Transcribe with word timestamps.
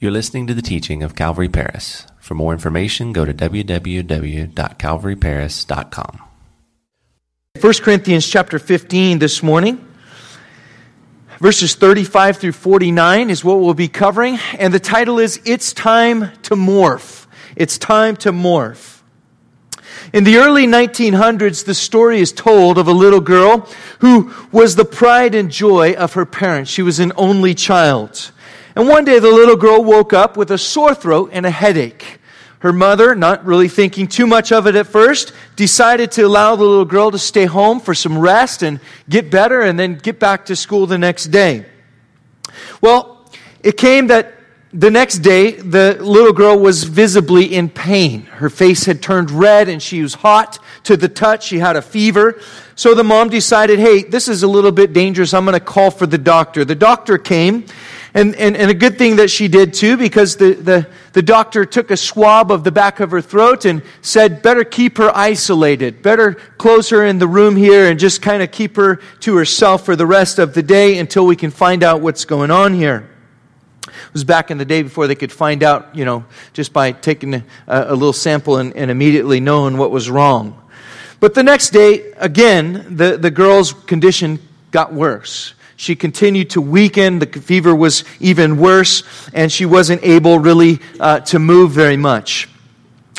You're 0.00 0.10
listening 0.10 0.48
to 0.48 0.54
the 0.54 0.62
teaching 0.62 1.04
of 1.04 1.14
Calvary 1.14 1.48
Paris. 1.48 2.04
For 2.18 2.34
more 2.34 2.52
information, 2.52 3.12
go 3.12 3.24
to 3.24 3.32
www.calvaryparis.com. 3.32 6.20
1 7.60 7.72
Corinthians 7.74 8.26
chapter 8.26 8.58
15 8.58 9.20
this 9.20 9.40
morning. 9.42 9.86
Verses 11.38 11.76
35 11.76 12.38
through 12.38 12.50
49 12.52 13.30
is 13.30 13.44
what 13.44 13.60
we'll 13.60 13.74
be 13.74 13.86
covering, 13.86 14.40
and 14.58 14.74
the 14.74 14.80
title 14.80 15.20
is 15.20 15.40
It's 15.44 15.72
Time 15.72 16.32
to 16.42 16.56
Morph. 16.56 17.28
It's 17.54 17.78
Time 17.78 18.16
to 18.16 18.32
Morph. 18.32 19.02
In 20.12 20.24
the 20.24 20.38
early 20.38 20.66
1900s, 20.66 21.64
the 21.64 21.74
story 21.74 22.18
is 22.20 22.32
told 22.32 22.78
of 22.78 22.88
a 22.88 22.92
little 22.92 23.20
girl 23.20 23.68
who 24.00 24.34
was 24.50 24.74
the 24.74 24.84
pride 24.84 25.36
and 25.36 25.52
joy 25.52 25.92
of 25.92 26.14
her 26.14 26.26
parents. 26.26 26.68
She 26.70 26.82
was 26.82 26.98
an 26.98 27.12
only 27.16 27.54
child. 27.54 28.32
And 28.76 28.88
one 28.88 29.04
day 29.04 29.18
the 29.18 29.30
little 29.30 29.56
girl 29.56 29.84
woke 29.84 30.12
up 30.12 30.36
with 30.36 30.50
a 30.50 30.58
sore 30.58 30.94
throat 30.94 31.30
and 31.32 31.46
a 31.46 31.50
headache. 31.50 32.18
Her 32.58 32.72
mother, 32.72 33.14
not 33.14 33.44
really 33.44 33.68
thinking 33.68 34.08
too 34.08 34.26
much 34.26 34.50
of 34.50 34.66
it 34.66 34.74
at 34.74 34.86
first, 34.86 35.32
decided 35.54 36.10
to 36.12 36.22
allow 36.22 36.56
the 36.56 36.64
little 36.64 36.86
girl 36.86 37.10
to 37.10 37.18
stay 37.18 37.44
home 37.44 37.78
for 37.78 37.94
some 37.94 38.18
rest 38.18 38.62
and 38.62 38.80
get 39.08 39.30
better 39.30 39.60
and 39.60 39.78
then 39.78 39.96
get 39.96 40.18
back 40.18 40.46
to 40.46 40.56
school 40.56 40.86
the 40.86 40.96
next 40.96 41.26
day. 41.26 41.66
Well, 42.80 43.30
it 43.62 43.76
came 43.76 44.06
that 44.06 44.34
the 44.72 44.90
next 44.90 45.18
day, 45.18 45.52
the 45.52 45.98
little 46.00 46.32
girl 46.32 46.58
was 46.58 46.82
visibly 46.82 47.54
in 47.54 47.68
pain. 47.68 48.22
Her 48.22 48.50
face 48.50 48.86
had 48.86 49.00
turned 49.00 49.30
red 49.30 49.68
and 49.68 49.80
she 49.80 50.02
was 50.02 50.14
hot 50.14 50.58
to 50.82 50.96
the 50.96 51.08
touch. 51.08 51.46
She 51.46 51.60
had 51.60 51.76
a 51.76 51.82
fever. 51.82 52.40
So 52.74 52.92
the 52.92 53.04
mom 53.04 53.28
decided, 53.28 53.78
hey, 53.78 54.02
this 54.02 54.26
is 54.26 54.42
a 54.42 54.48
little 54.48 54.72
bit 54.72 54.92
dangerous. 54.92 55.32
I'm 55.32 55.44
going 55.44 55.52
to 55.52 55.64
call 55.64 55.92
for 55.92 56.06
the 56.06 56.18
doctor. 56.18 56.64
The 56.64 56.74
doctor 56.74 57.18
came 57.18 57.66
and, 58.14 58.36
and, 58.36 58.56
and 58.56 58.70
a 58.70 58.74
good 58.74 58.96
thing 58.96 59.16
that 59.16 59.28
she 59.28 59.48
did 59.48 59.74
too, 59.74 59.96
because 59.96 60.36
the, 60.36 60.54
the, 60.54 60.88
the 61.12 61.22
doctor 61.22 61.64
took 61.64 61.90
a 61.90 61.96
swab 61.96 62.52
of 62.52 62.62
the 62.62 62.70
back 62.70 63.00
of 63.00 63.10
her 63.10 63.20
throat 63.20 63.64
and 63.64 63.82
said, 64.02 64.40
better 64.40 64.62
keep 64.62 64.98
her 64.98 65.10
isolated. 65.16 66.00
Better 66.00 66.34
close 66.56 66.90
her 66.90 67.04
in 67.04 67.18
the 67.18 67.26
room 67.26 67.56
here 67.56 67.86
and 67.90 67.98
just 67.98 68.22
kind 68.22 68.40
of 68.40 68.52
keep 68.52 68.76
her 68.76 69.00
to 69.20 69.36
herself 69.36 69.84
for 69.84 69.96
the 69.96 70.06
rest 70.06 70.38
of 70.38 70.54
the 70.54 70.62
day 70.62 70.98
until 70.98 71.26
we 71.26 71.34
can 71.34 71.50
find 71.50 71.82
out 71.82 72.00
what's 72.00 72.24
going 72.24 72.52
on 72.52 72.72
here. 72.72 73.10
It 73.82 74.12
was 74.12 74.24
back 74.24 74.52
in 74.52 74.58
the 74.58 74.64
day 74.64 74.82
before 74.82 75.08
they 75.08 75.16
could 75.16 75.32
find 75.32 75.64
out, 75.64 75.96
you 75.96 76.04
know, 76.04 76.24
just 76.52 76.72
by 76.72 76.92
taking 76.92 77.34
a, 77.34 77.44
a 77.66 77.94
little 77.94 78.12
sample 78.12 78.58
and, 78.58 78.76
and 78.76 78.92
immediately 78.92 79.40
knowing 79.40 79.76
what 79.76 79.90
was 79.90 80.08
wrong. 80.08 80.60
But 81.18 81.34
the 81.34 81.42
next 81.42 81.70
day, 81.70 82.12
again, 82.12 82.96
the, 82.96 83.16
the 83.16 83.30
girl's 83.30 83.72
condition 83.72 84.38
got 84.70 84.92
worse. 84.92 85.54
She 85.76 85.96
continued 85.96 86.50
to 86.50 86.60
weaken. 86.60 87.18
The 87.18 87.26
fever 87.26 87.74
was 87.74 88.04
even 88.20 88.58
worse, 88.58 89.02
and 89.32 89.50
she 89.50 89.66
wasn't 89.66 90.04
able 90.04 90.38
really 90.38 90.80
uh, 91.00 91.20
to 91.20 91.38
move 91.38 91.72
very 91.72 91.96
much. 91.96 92.48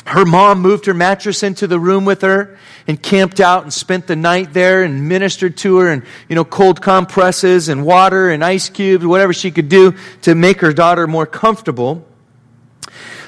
Her 0.06 0.24
mom 0.24 0.60
moved 0.60 0.86
her 0.86 0.94
mattress 0.94 1.42
into 1.42 1.66
the 1.66 1.80
room 1.80 2.04
with 2.04 2.22
her 2.22 2.56
and 2.86 3.02
camped 3.02 3.40
out 3.40 3.64
and 3.64 3.72
spent 3.72 4.06
the 4.06 4.14
night 4.14 4.52
there 4.52 4.84
and 4.84 5.08
ministered 5.08 5.56
to 5.58 5.78
her 5.78 5.90
and, 5.90 6.04
you 6.28 6.36
know, 6.36 6.44
cold 6.44 6.80
compresses 6.80 7.68
and 7.68 7.84
water 7.84 8.30
and 8.30 8.44
ice 8.44 8.68
cubes, 8.68 9.04
whatever 9.04 9.32
she 9.32 9.50
could 9.50 9.68
do 9.68 9.94
to 10.22 10.36
make 10.36 10.60
her 10.60 10.72
daughter 10.72 11.08
more 11.08 11.26
comfortable. 11.26 12.06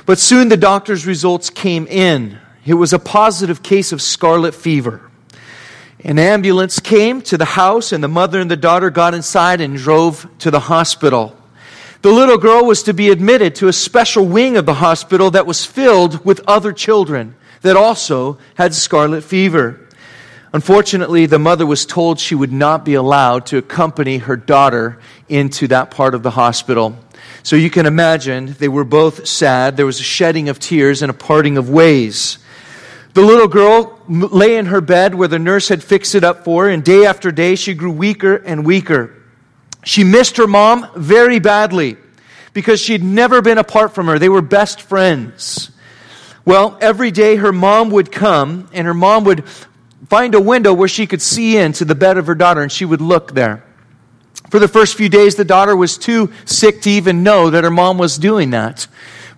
But 0.06 0.20
soon 0.20 0.48
the 0.48 0.56
doctor's 0.56 1.04
results 1.04 1.50
came 1.50 1.88
in. 1.88 2.38
It 2.64 2.74
was 2.74 2.92
a 2.92 2.98
positive 3.00 3.62
case 3.62 3.90
of 3.90 4.00
scarlet 4.00 4.54
fever. 4.54 5.07
An 6.04 6.18
ambulance 6.18 6.78
came 6.78 7.22
to 7.22 7.36
the 7.36 7.44
house, 7.44 7.90
and 7.90 8.04
the 8.04 8.08
mother 8.08 8.40
and 8.40 8.50
the 8.50 8.56
daughter 8.56 8.88
got 8.88 9.14
inside 9.14 9.60
and 9.60 9.76
drove 9.76 10.28
to 10.38 10.50
the 10.50 10.60
hospital. 10.60 11.36
The 12.02 12.12
little 12.12 12.38
girl 12.38 12.64
was 12.64 12.84
to 12.84 12.94
be 12.94 13.10
admitted 13.10 13.56
to 13.56 13.68
a 13.68 13.72
special 13.72 14.24
wing 14.24 14.56
of 14.56 14.64
the 14.64 14.74
hospital 14.74 15.32
that 15.32 15.46
was 15.46 15.64
filled 15.64 16.24
with 16.24 16.40
other 16.46 16.72
children 16.72 17.34
that 17.62 17.76
also 17.76 18.38
had 18.54 18.74
scarlet 18.74 19.24
fever. 19.24 19.80
Unfortunately, 20.52 21.26
the 21.26 21.40
mother 21.40 21.66
was 21.66 21.84
told 21.84 22.20
she 22.20 22.36
would 22.36 22.52
not 22.52 22.84
be 22.84 22.94
allowed 22.94 23.46
to 23.46 23.58
accompany 23.58 24.18
her 24.18 24.36
daughter 24.36 25.00
into 25.28 25.66
that 25.66 25.90
part 25.90 26.14
of 26.14 26.22
the 26.22 26.30
hospital. 26.30 26.96
So 27.42 27.56
you 27.56 27.70
can 27.70 27.86
imagine 27.86 28.54
they 28.58 28.68
were 28.68 28.84
both 28.84 29.26
sad. 29.26 29.76
There 29.76 29.84
was 29.84 29.98
a 29.98 30.04
shedding 30.04 30.48
of 30.48 30.60
tears 30.60 31.02
and 31.02 31.10
a 31.10 31.14
parting 31.14 31.58
of 31.58 31.68
ways. 31.68 32.38
The 33.18 33.24
little 33.24 33.48
girl 33.48 33.98
lay 34.06 34.58
in 34.58 34.66
her 34.66 34.80
bed 34.80 35.12
where 35.12 35.26
the 35.26 35.40
nurse 35.40 35.70
had 35.70 35.82
fixed 35.82 36.14
it 36.14 36.22
up 36.22 36.44
for 36.44 36.66
her, 36.66 36.70
and 36.70 36.84
day 36.84 37.04
after 37.04 37.32
day 37.32 37.56
she 37.56 37.74
grew 37.74 37.90
weaker 37.90 38.36
and 38.36 38.64
weaker. 38.64 39.12
She 39.82 40.04
missed 40.04 40.36
her 40.36 40.46
mom 40.46 40.88
very 40.94 41.40
badly 41.40 41.96
because 42.52 42.80
she'd 42.80 43.02
never 43.02 43.42
been 43.42 43.58
apart 43.58 43.92
from 43.92 44.06
her. 44.06 44.20
They 44.20 44.28
were 44.28 44.40
best 44.40 44.80
friends. 44.80 45.72
Well, 46.44 46.78
every 46.80 47.10
day 47.10 47.34
her 47.34 47.52
mom 47.52 47.90
would 47.90 48.12
come, 48.12 48.68
and 48.72 48.86
her 48.86 48.94
mom 48.94 49.24
would 49.24 49.48
find 50.08 50.36
a 50.36 50.40
window 50.40 50.72
where 50.72 50.86
she 50.86 51.08
could 51.08 51.20
see 51.20 51.56
into 51.56 51.84
the 51.84 51.96
bed 51.96 52.18
of 52.18 52.28
her 52.28 52.36
daughter, 52.36 52.62
and 52.62 52.70
she 52.70 52.84
would 52.84 53.00
look 53.00 53.34
there. 53.34 53.64
For 54.48 54.60
the 54.60 54.68
first 54.68 54.94
few 54.94 55.08
days, 55.08 55.34
the 55.34 55.44
daughter 55.44 55.74
was 55.74 55.98
too 55.98 56.30
sick 56.44 56.82
to 56.82 56.90
even 56.90 57.24
know 57.24 57.50
that 57.50 57.64
her 57.64 57.70
mom 57.70 57.98
was 57.98 58.16
doing 58.16 58.50
that. 58.50 58.86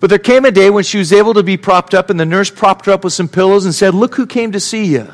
But 0.01 0.09
there 0.09 0.19
came 0.19 0.45
a 0.45 0.51
day 0.51 0.71
when 0.71 0.83
she 0.83 0.97
was 0.97 1.13
able 1.13 1.35
to 1.35 1.43
be 1.43 1.57
propped 1.57 1.93
up, 1.93 2.09
and 2.09 2.19
the 2.19 2.25
nurse 2.25 2.49
propped 2.49 2.87
her 2.87 2.91
up 2.91 3.03
with 3.03 3.13
some 3.13 3.29
pillows 3.29 3.65
and 3.65 3.73
said, 3.73 3.93
Look 3.93 4.15
who 4.15 4.25
came 4.25 4.51
to 4.51 4.59
see 4.59 4.85
you. 4.85 5.07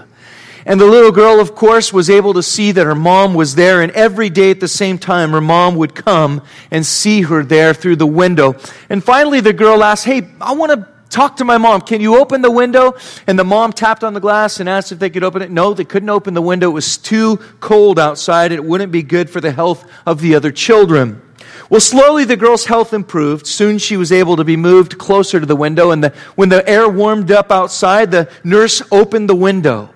And 0.66 0.80
the 0.80 0.86
little 0.86 1.12
girl, 1.12 1.42
of 1.42 1.56
course, 1.56 1.92
was 1.92 2.10
able 2.10 2.34
to 2.34 2.44
see 2.44 2.72
that 2.72 2.86
her 2.86 2.96
mom 2.96 3.34
was 3.34 3.56
there, 3.56 3.82
and 3.82 3.92
every 3.92 4.30
day 4.30 4.50
at 4.50 4.62
the 4.62 4.68
same 4.68 4.98
time, 4.98 5.32
her 5.32 5.42
mom 5.42 5.76
would 5.76 5.94
come 5.94 6.42
and 6.72 6.86
see 6.86 7.22
her 7.22 7.44
there 7.44 7.74
through 7.74 7.98
the 7.98 8.08
window. 8.08 8.56
And 8.90 9.04
finally, 9.04 9.42
the 9.42 9.54
girl 9.54 9.84
asked, 9.84 10.06
Hey, 10.06 10.30
I 10.40 10.54
want 10.54 10.72
to 10.72 10.88
talk 11.10 11.36
to 11.38 11.46
my 11.46 11.58
mom. 11.58 11.82
Can 11.82 12.00
you 12.00 12.18
open 12.18 12.42
the 12.42 12.52
window? 12.52 12.96
And 13.28 13.38
the 13.38 13.44
mom 13.44 13.74
tapped 13.74 14.06
on 14.06 14.14
the 14.14 14.22
glass 14.22 14.62
and 14.62 14.70
asked 14.70 14.94
if 14.94 15.00
they 15.00 15.10
could 15.10 15.24
open 15.24 15.42
it. 15.42 15.52
No, 15.52 15.74
they 15.74 15.86
couldn't 15.86 16.10
open 16.10 16.34
the 16.34 16.42
window. 16.42 16.70
It 16.70 16.74
was 16.74 16.98
too 16.98 17.38
cold 17.60 18.00
outside. 18.00 18.54
It 18.54 18.64
wouldn't 18.64 18.94
be 18.94 19.04
good 19.04 19.30
for 19.30 19.42
the 19.42 19.52
health 19.52 19.86
of 20.06 20.22
the 20.22 20.36
other 20.36 20.52
children. 20.52 21.22
Well, 21.70 21.82
slowly 21.82 22.24
the 22.24 22.38
girl's 22.38 22.66
health 22.66 22.94
improved. 22.94 23.46
Soon 23.46 23.78
she 23.78 23.98
was 23.98 24.12
able 24.12 24.38
to 24.38 24.44
be 24.44 24.56
moved 24.56 24.98
closer 24.98 25.40
to 25.40 25.46
the 25.46 25.56
window. 25.56 25.92
And 25.92 26.04
the, 26.04 26.10
when 26.36 26.50
the 26.50 26.68
air 26.68 26.88
warmed 26.88 27.32
up 27.32 27.52
outside, 27.52 28.12
the 28.12 28.30
nurse 28.44 28.82
opened 28.92 29.30
the 29.30 29.36
window. 29.36 29.90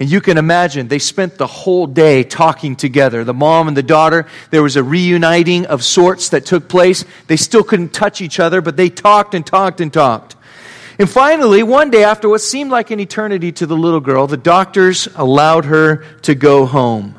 And 0.00 0.10
you 0.10 0.20
can 0.20 0.36
imagine 0.36 0.88
they 0.88 0.98
spent 0.98 1.38
the 1.38 1.46
whole 1.46 1.86
day 1.86 2.24
talking 2.24 2.74
together. 2.74 3.22
The 3.22 3.34
mom 3.34 3.68
and 3.68 3.76
the 3.76 3.84
daughter, 3.84 4.26
there 4.50 4.62
was 4.62 4.74
a 4.74 4.82
reuniting 4.82 5.66
of 5.66 5.84
sorts 5.84 6.30
that 6.30 6.44
took 6.44 6.68
place. 6.68 7.04
They 7.28 7.36
still 7.36 7.62
couldn't 7.62 7.90
touch 7.92 8.20
each 8.20 8.40
other, 8.40 8.60
but 8.60 8.76
they 8.76 8.88
talked 8.88 9.34
and 9.34 9.46
talked 9.46 9.80
and 9.80 9.92
talked. 9.92 10.34
And 10.98 11.08
finally, 11.08 11.62
one 11.62 11.90
day, 11.90 12.02
after 12.04 12.28
what 12.28 12.40
seemed 12.40 12.72
like 12.72 12.90
an 12.90 12.98
eternity 12.98 13.52
to 13.52 13.66
the 13.66 13.76
little 13.76 14.00
girl, 14.00 14.26
the 14.26 14.36
doctors 14.36 15.08
allowed 15.14 15.66
her 15.66 16.04
to 16.22 16.34
go 16.34 16.66
home. 16.66 17.14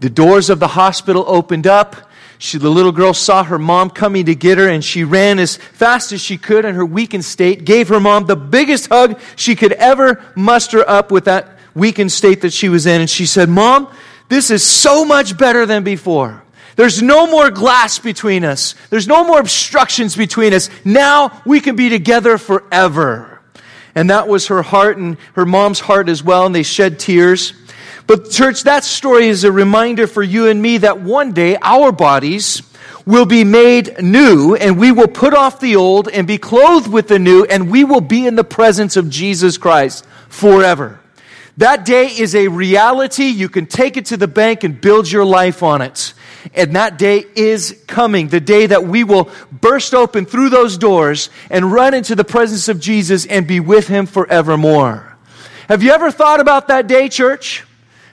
The 0.00 0.10
doors 0.10 0.50
of 0.50 0.60
the 0.60 0.68
hospital 0.68 1.24
opened 1.26 1.66
up. 1.66 2.09
She, 2.42 2.56
the 2.56 2.70
little 2.70 2.90
girl 2.90 3.12
saw 3.12 3.44
her 3.44 3.58
mom 3.58 3.90
coming 3.90 4.24
to 4.24 4.34
get 4.34 4.56
her, 4.56 4.66
and 4.66 4.82
she 4.82 5.04
ran 5.04 5.38
as 5.38 5.58
fast 5.58 6.10
as 6.10 6.22
she 6.22 6.38
could 6.38 6.64
in 6.64 6.74
her 6.74 6.86
weakened 6.86 7.26
state, 7.26 7.66
gave 7.66 7.88
her 7.88 8.00
mom 8.00 8.24
the 8.24 8.34
biggest 8.34 8.88
hug 8.88 9.20
she 9.36 9.54
could 9.54 9.72
ever 9.72 10.24
muster 10.34 10.82
up 10.88 11.12
with 11.12 11.26
that 11.26 11.58
weakened 11.74 12.10
state 12.10 12.40
that 12.40 12.54
she 12.54 12.70
was 12.70 12.86
in. 12.86 13.02
And 13.02 13.10
she 13.10 13.26
said, 13.26 13.50
Mom, 13.50 13.92
this 14.30 14.50
is 14.50 14.64
so 14.64 15.04
much 15.04 15.36
better 15.36 15.66
than 15.66 15.84
before. 15.84 16.42
There's 16.76 17.02
no 17.02 17.26
more 17.26 17.50
glass 17.50 17.98
between 17.98 18.42
us. 18.42 18.74
There's 18.88 19.06
no 19.06 19.22
more 19.22 19.38
obstructions 19.38 20.16
between 20.16 20.54
us. 20.54 20.70
Now 20.82 21.42
we 21.44 21.60
can 21.60 21.76
be 21.76 21.90
together 21.90 22.38
forever. 22.38 23.42
And 23.94 24.08
that 24.08 24.28
was 24.28 24.46
her 24.46 24.62
heart 24.62 24.96
and 24.96 25.18
her 25.34 25.44
mom's 25.44 25.80
heart 25.80 26.08
as 26.08 26.22
well, 26.22 26.46
and 26.46 26.54
they 26.54 26.62
shed 26.62 26.98
tears. 26.98 27.52
But, 28.06 28.30
church, 28.30 28.64
that 28.64 28.84
story 28.84 29.28
is 29.28 29.44
a 29.44 29.52
reminder 29.52 30.06
for 30.06 30.22
you 30.22 30.48
and 30.48 30.60
me 30.60 30.78
that 30.78 31.00
one 31.00 31.32
day 31.32 31.56
our 31.62 31.92
bodies 31.92 32.62
will 33.06 33.26
be 33.26 33.44
made 33.44 34.02
new 34.02 34.54
and 34.54 34.78
we 34.78 34.92
will 34.92 35.08
put 35.08 35.34
off 35.34 35.60
the 35.60 35.76
old 35.76 36.08
and 36.08 36.26
be 36.26 36.38
clothed 36.38 36.88
with 36.88 37.08
the 37.08 37.18
new 37.18 37.44
and 37.44 37.70
we 37.70 37.84
will 37.84 38.00
be 38.00 38.26
in 38.26 38.36
the 38.36 38.44
presence 38.44 38.96
of 38.96 39.08
Jesus 39.08 39.58
Christ 39.58 40.04
forever. 40.28 41.00
That 41.56 41.84
day 41.84 42.06
is 42.06 42.34
a 42.34 42.48
reality. 42.48 43.24
You 43.24 43.48
can 43.48 43.66
take 43.66 43.96
it 43.96 44.06
to 44.06 44.16
the 44.16 44.28
bank 44.28 44.64
and 44.64 44.80
build 44.80 45.10
your 45.10 45.24
life 45.24 45.62
on 45.62 45.82
it. 45.82 46.14
And 46.54 46.74
that 46.74 46.98
day 46.98 47.26
is 47.36 47.82
coming. 47.86 48.28
The 48.28 48.40
day 48.40 48.66
that 48.66 48.86
we 48.86 49.04
will 49.04 49.28
burst 49.52 49.92
open 49.92 50.24
through 50.24 50.48
those 50.48 50.78
doors 50.78 51.28
and 51.50 51.70
run 51.70 51.92
into 51.92 52.14
the 52.14 52.24
presence 52.24 52.68
of 52.68 52.80
Jesus 52.80 53.26
and 53.26 53.46
be 53.46 53.60
with 53.60 53.88
him 53.88 54.06
forevermore. 54.06 55.16
Have 55.68 55.82
you 55.82 55.92
ever 55.92 56.10
thought 56.10 56.40
about 56.40 56.68
that 56.68 56.86
day, 56.86 57.08
church? 57.08 57.64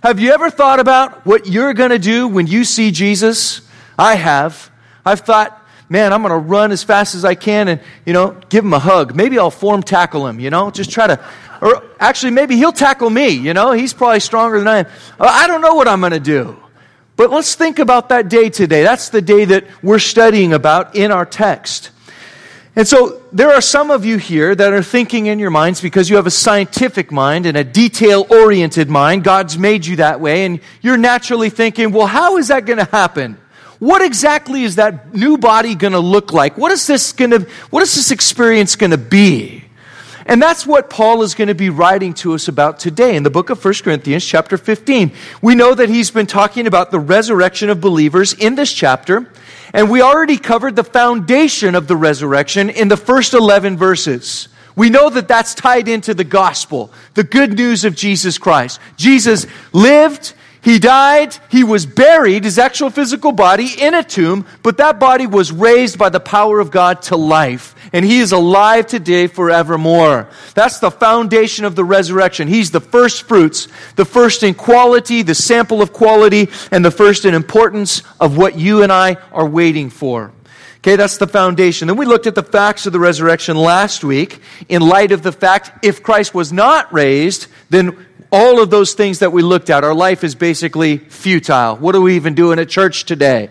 Have 0.07 0.21
you 0.21 0.31
ever 0.31 0.49
thought 0.49 0.79
about 0.79 1.25
what 1.25 1.47
you're 1.47 1.73
going 1.73 1.89
to 1.89 1.99
do 1.99 2.29
when 2.29 2.47
you 2.47 2.63
see 2.63 2.91
Jesus? 2.91 3.59
I 3.99 4.15
have. 4.15 4.71
I've 5.05 5.19
thought, 5.19 5.67
man, 5.89 6.13
I'm 6.13 6.21
going 6.21 6.31
to 6.31 6.37
run 6.37 6.71
as 6.71 6.81
fast 6.81 7.13
as 7.13 7.25
I 7.25 7.35
can 7.35 7.67
and, 7.67 7.81
you 8.05 8.13
know, 8.13 8.39
give 8.47 8.63
him 8.63 8.71
a 8.71 8.79
hug. 8.79 9.17
Maybe 9.17 9.37
I'll 9.37 9.51
form 9.51 9.83
tackle 9.83 10.25
him, 10.25 10.39
you 10.39 10.49
know, 10.49 10.71
just 10.71 10.91
try 10.91 11.07
to, 11.07 11.19
or 11.61 11.83
actually, 11.99 12.31
maybe 12.31 12.55
he'll 12.55 12.71
tackle 12.71 13.09
me, 13.09 13.31
you 13.31 13.53
know, 13.53 13.73
he's 13.73 13.93
probably 13.93 14.21
stronger 14.21 14.59
than 14.59 14.69
I 14.69 14.77
am. 14.77 14.85
Uh, 15.19 15.27
I 15.29 15.45
don't 15.45 15.59
know 15.59 15.75
what 15.75 15.89
I'm 15.89 15.99
going 15.99 16.13
to 16.13 16.21
do. 16.21 16.57
But 17.17 17.29
let's 17.29 17.55
think 17.55 17.77
about 17.77 18.07
that 18.07 18.29
day 18.29 18.49
today. 18.49 18.83
That's 18.83 19.09
the 19.09 19.21
day 19.21 19.43
that 19.43 19.65
we're 19.83 19.99
studying 19.99 20.53
about 20.53 20.95
in 20.95 21.11
our 21.11 21.25
text. 21.25 21.91
And 22.77 22.87
so 22.87 23.23
there 23.33 23.49
are 23.49 23.59
some 23.59 23.89
of 23.89 24.05
you 24.05 24.17
here 24.17 24.53
that 24.53 24.71
are 24.71 24.83
thinking 24.83 25.25
in 25.25 25.39
your 25.39 25.49
minds 25.49 25.81
because 25.81 26.11
you 26.11 26.15
have 26.17 26.27
a 26.27 26.31
scientific 26.31 27.11
mind 27.11 27.47
and 27.47 27.57
a 27.57 27.63
detail 27.63 28.27
oriented 28.29 28.87
mind. 28.87 29.23
God's 29.23 29.57
made 29.57 29.83
you 29.83 29.95
that 29.95 30.21
way. 30.21 30.45
And 30.45 30.59
you're 30.83 30.95
naturally 30.95 31.49
thinking, 31.49 31.91
well, 31.91 32.05
how 32.05 32.37
is 32.37 32.49
that 32.49 32.67
going 32.67 32.77
to 32.77 32.85
happen? 32.85 33.39
What 33.79 34.03
exactly 34.03 34.61
is 34.61 34.75
that 34.75 35.11
new 35.11 35.39
body 35.39 35.73
going 35.73 35.93
to 35.93 35.99
look 35.99 36.33
like? 36.33 36.55
What 36.55 36.71
is 36.71 36.85
this 36.85 37.13
going 37.13 37.31
to, 37.31 37.39
what 37.71 37.81
is 37.81 37.95
this 37.95 38.11
experience 38.11 38.75
going 38.75 38.91
to 38.91 38.97
be? 38.99 39.63
And 40.27 40.39
that's 40.39 40.67
what 40.67 40.91
Paul 40.91 41.23
is 41.23 41.33
going 41.33 41.47
to 41.47 41.55
be 41.55 41.71
writing 41.71 42.13
to 42.15 42.35
us 42.35 42.47
about 42.47 42.77
today 42.77 43.15
in 43.15 43.23
the 43.23 43.31
book 43.31 43.49
of 43.49 43.63
1 43.63 43.73
Corinthians, 43.83 44.23
chapter 44.23 44.55
15. 44.55 45.13
We 45.41 45.55
know 45.55 45.73
that 45.73 45.89
he's 45.89 46.11
been 46.11 46.27
talking 46.27 46.67
about 46.67 46.91
the 46.91 46.99
resurrection 46.99 47.71
of 47.71 47.81
believers 47.81 48.33
in 48.33 48.53
this 48.53 48.71
chapter. 48.71 49.31
And 49.77 49.91
we 49.91 50.01
already 50.01 50.39
covered 50.39 50.75
the 50.75 50.83
foundation 50.83 51.75
of 51.75 51.87
the 51.87 51.95
resurrection 51.95 52.71
in 52.71 52.87
the 52.87 52.97
first 52.97 53.35
11 53.35 53.77
verses. 53.77 54.47
We 54.75 54.89
know 54.89 55.11
that 55.11 55.27
that's 55.27 55.53
tied 55.53 55.87
into 55.87 56.15
the 56.15 56.23
gospel, 56.23 56.91
the 57.13 57.23
good 57.23 57.53
news 57.53 57.85
of 57.85 57.95
Jesus 57.95 58.39
Christ. 58.39 58.79
Jesus 58.95 59.45
lived, 59.73 60.33
he 60.61 60.79
died, 60.79 61.37
he 61.51 61.63
was 61.63 61.85
buried, 61.85 62.43
his 62.43 62.57
actual 62.57 62.89
physical 62.89 63.31
body 63.31 63.69
in 63.77 63.93
a 63.93 64.03
tomb, 64.03 64.47
but 64.63 64.77
that 64.77 64.99
body 64.99 65.27
was 65.27 65.51
raised 65.51 65.99
by 65.99 66.09
the 66.09 66.19
power 66.19 66.59
of 66.59 66.71
God 66.71 67.03
to 67.03 67.15
life. 67.15 67.75
And 67.93 68.03
he 68.03 68.19
is 68.19 68.31
alive 68.31 68.87
today 68.87 69.27
forevermore. 69.27 70.29
That's 70.53 70.79
the 70.79 70.91
foundation 70.91 71.65
of 71.65 71.75
the 71.75 71.83
resurrection. 71.83 72.47
He's 72.47 72.71
the 72.71 72.81
first 72.81 73.23
fruits, 73.23 73.67
the 73.95 74.05
first 74.05 74.43
in 74.43 74.53
quality, 74.53 75.21
the 75.21 75.35
sample 75.35 75.81
of 75.81 75.93
quality, 75.93 76.49
and 76.71 76.83
the 76.83 76.91
first 76.91 77.25
in 77.25 77.33
importance 77.33 78.03
of 78.19 78.37
what 78.37 78.57
you 78.57 78.83
and 78.83 78.91
I 78.91 79.17
are 79.31 79.47
waiting 79.47 79.89
for. 79.89 80.31
Okay, 80.77 80.95
that's 80.95 81.17
the 81.17 81.27
foundation. 81.27 81.87
Then 81.87 81.97
we 81.97 82.05
looked 82.05 82.27
at 82.27 82.35
the 82.35 82.43
facts 82.43 82.85
of 82.85 82.93
the 82.93 82.99
resurrection 82.99 83.57
last 83.57 84.03
week 84.03 84.39
in 84.69 84.81
light 84.81 85.11
of 85.11 85.23
the 85.23 85.31
fact 85.31 85.83
if 85.83 86.03
Christ 86.03 86.33
was 86.33 86.53
not 86.53 86.93
raised, 86.93 87.47
then 87.69 88.05
all 88.31 88.61
of 88.61 88.69
those 88.69 88.93
things 88.93 89.19
that 89.19 89.31
we 89.31 89.41
looked 89.41 89.69
at, 89.69 89.83
our 89.83 89.93
life 89.93 90.23
is 90.23 90.35
basically 90.35 90.97
futile. 90.97 91.77
What 91.77 91.95
are 91.95 92.01
we 92.01 92.15
even 92.15 92.35
doing 92.35 92.59
at 92.59 92.69
church 92.69 93.05
today? 93.05 93.49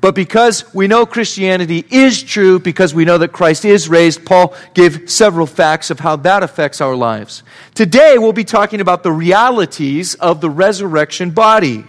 But 0.00 0.14
because 0.14 0.72
we 0.72 0.86
know 0.86 1.06
Christianity 1.06 1.84
is 1.90 2.22
true, 2.22 2.60
because 2.60 2.94
we 2.94 3.04
know 3.04 3.18
that 3.18 3.32
Christ 3.32 3.64
is 3.64 3.88
raised, 3.88 4.24
Paul 4.24 4.54
gave 4.72 5.10
several 5.10 5.46
facts 5.46 5.90
of 5.90 5.98
how 5.98 6.16
that 6.16 6.44
affects 6.44 6.80
our 6.80 6.94
lives. 6.94 7.42
Today, 7.74 8.16
we'll 8.16 8.32
be 8.32 8.44
talking 8.44 8.80
about 8.80 9.02
the 9.02 9.10
realities 9.10 10.14
of 10.14 10.40
the 10.40 10.50
resurrection 10.50 11.30
body. 11.30 11.84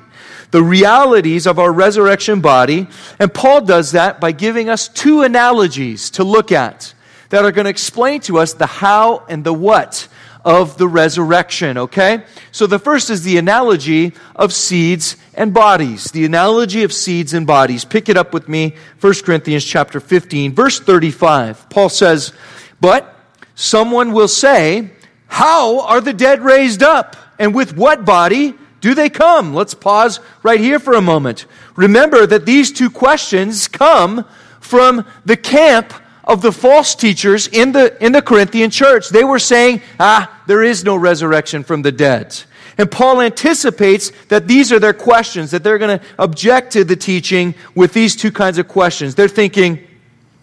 The 0.49 0.63
realities 0.63 1.45
of 1.45 1.59
our 1.59 1.71
resurrection 1.71 2.41
body. 2.41 2.87
And 3.19 3.31
Paul 3.31 3.61
does 3.61 3.91
that 3.91 4.19
by 4.19 4.31
giving 4.31 4.69
us 4.69 4.87
two 4.87 5.21
analogies 5.21 6.09
to 6.11 6.23
look 6.23 6.51
at 6.51 6.95
that 7.29 7.45
are 7.45 7.51
going 7.51 7.65
to 7.65 7.69
explain 7.69 8.21
to 8.21 8.39
us 8.39 8.53
the 8.53 8.65
how 8.65 9.23
and 9.29 9.43
the 9.43 9.53
what 9.53 10.07
of 10.45 10.77
the 10.77 10.87
resurrection, 10.87 11.77
okay? 11.77 12.23
So 12.51 12.65
the 12.65 12.79
first 12.79 13.09
is 13.09 13.23
the 13.23 13.37
analogy 13.37 14.13
of 14.35 14.53
seeds 14.53 15.17
and 15.33 15.53
bodies. 15.53 16.11
The 16.11 16.25
analogy 16.25 16.83
of 16.83 16.93
seeds 16.93 17.33
and 17.33 17.45
bodies. 17.45 17.83
Pick 17.85 18.09
it 18.09 18.17
up 18.17 18.33
with 18.33 18.47
me, 18.47 18.75
1 19.01 19.13
Corinthians 19.25 19.65
chapter 19.65 19.99
15, 19.99 20.53
verse 20.53 20.79
35. 20.79 21.69
Paul 21.69 21.89
says, 21.89 22.31
But 22.79 23.13
someone 23.55 24.13
will 24.13 24.29
say, 24.29 24.91
How 25.27 25.81
are 25.81 26.01
the 26.01 26.13
dead 26.13 26.41
raised 26.41 26.83
up? 26.83 27.17
And 27.37 27.53
with 27.53 27.75
what 27.75 28.05
body 28.05 28.53
do 28.81 28.93
they 28.93 29.09
come? 29.09 29.53
Let's 29.53 29.73
pause 29.73 30.19
right 30.41 30.59
here 30.59 30.79
for 30.79 30.93
a 30.93 31.01
moment. 31.01 31.45
Remember 31.75 32.25
that 32.25 32.45
these 32.45 32.71
two 32.71 32.89
questions 32.89 33.67
come 33.67 34.25
from 34.59 35.05
the 35.25 35.37
camp 35.37 35.93
of 36.29 36.41
the 36.41 36.51
false 36.51 36.93
teachers 36.93 37.47
in 37.47 37.71
the, 37.71 38.01
in 38.05 38.11
the 38.11 38.21
Corinthian 38.21 38.69
church. 38.69 39.09
They 39.09 39.23
were 39.23 39.39
saying, 39.39 39.81
ah, 39.99 40.41
there 40.45 40.63
is 40.63 40.85
no 40.85 40.95
resurrection 40.95 41.63
from 41.63 41.81
the 41.81 41.91
dead. 41.91 42.37
And 42.77 42.89
Paul 42.89 43.19
anticipates 43.19 44.11
that 44.29 44.47
these 44.47 44.71
are 44.71 44.79
their 44.79 44.93
questions, 44.93 45.51
that 45.51 45.63
they're 45.63 45.79
going 45.79 45.99
to 45.99 46.05
object 46.17 46.71
to 46.73 46.85
the 46.85 46.95
teaching 46.95 47.55
with 47.75 47.93
these 47.93 48.15
two 48.15 48.31
kinds 48.31 48.59
of 48.59 48.67
questions. 48.67 49.15
They're 49.15 49.27
thinking, 49.27 49.85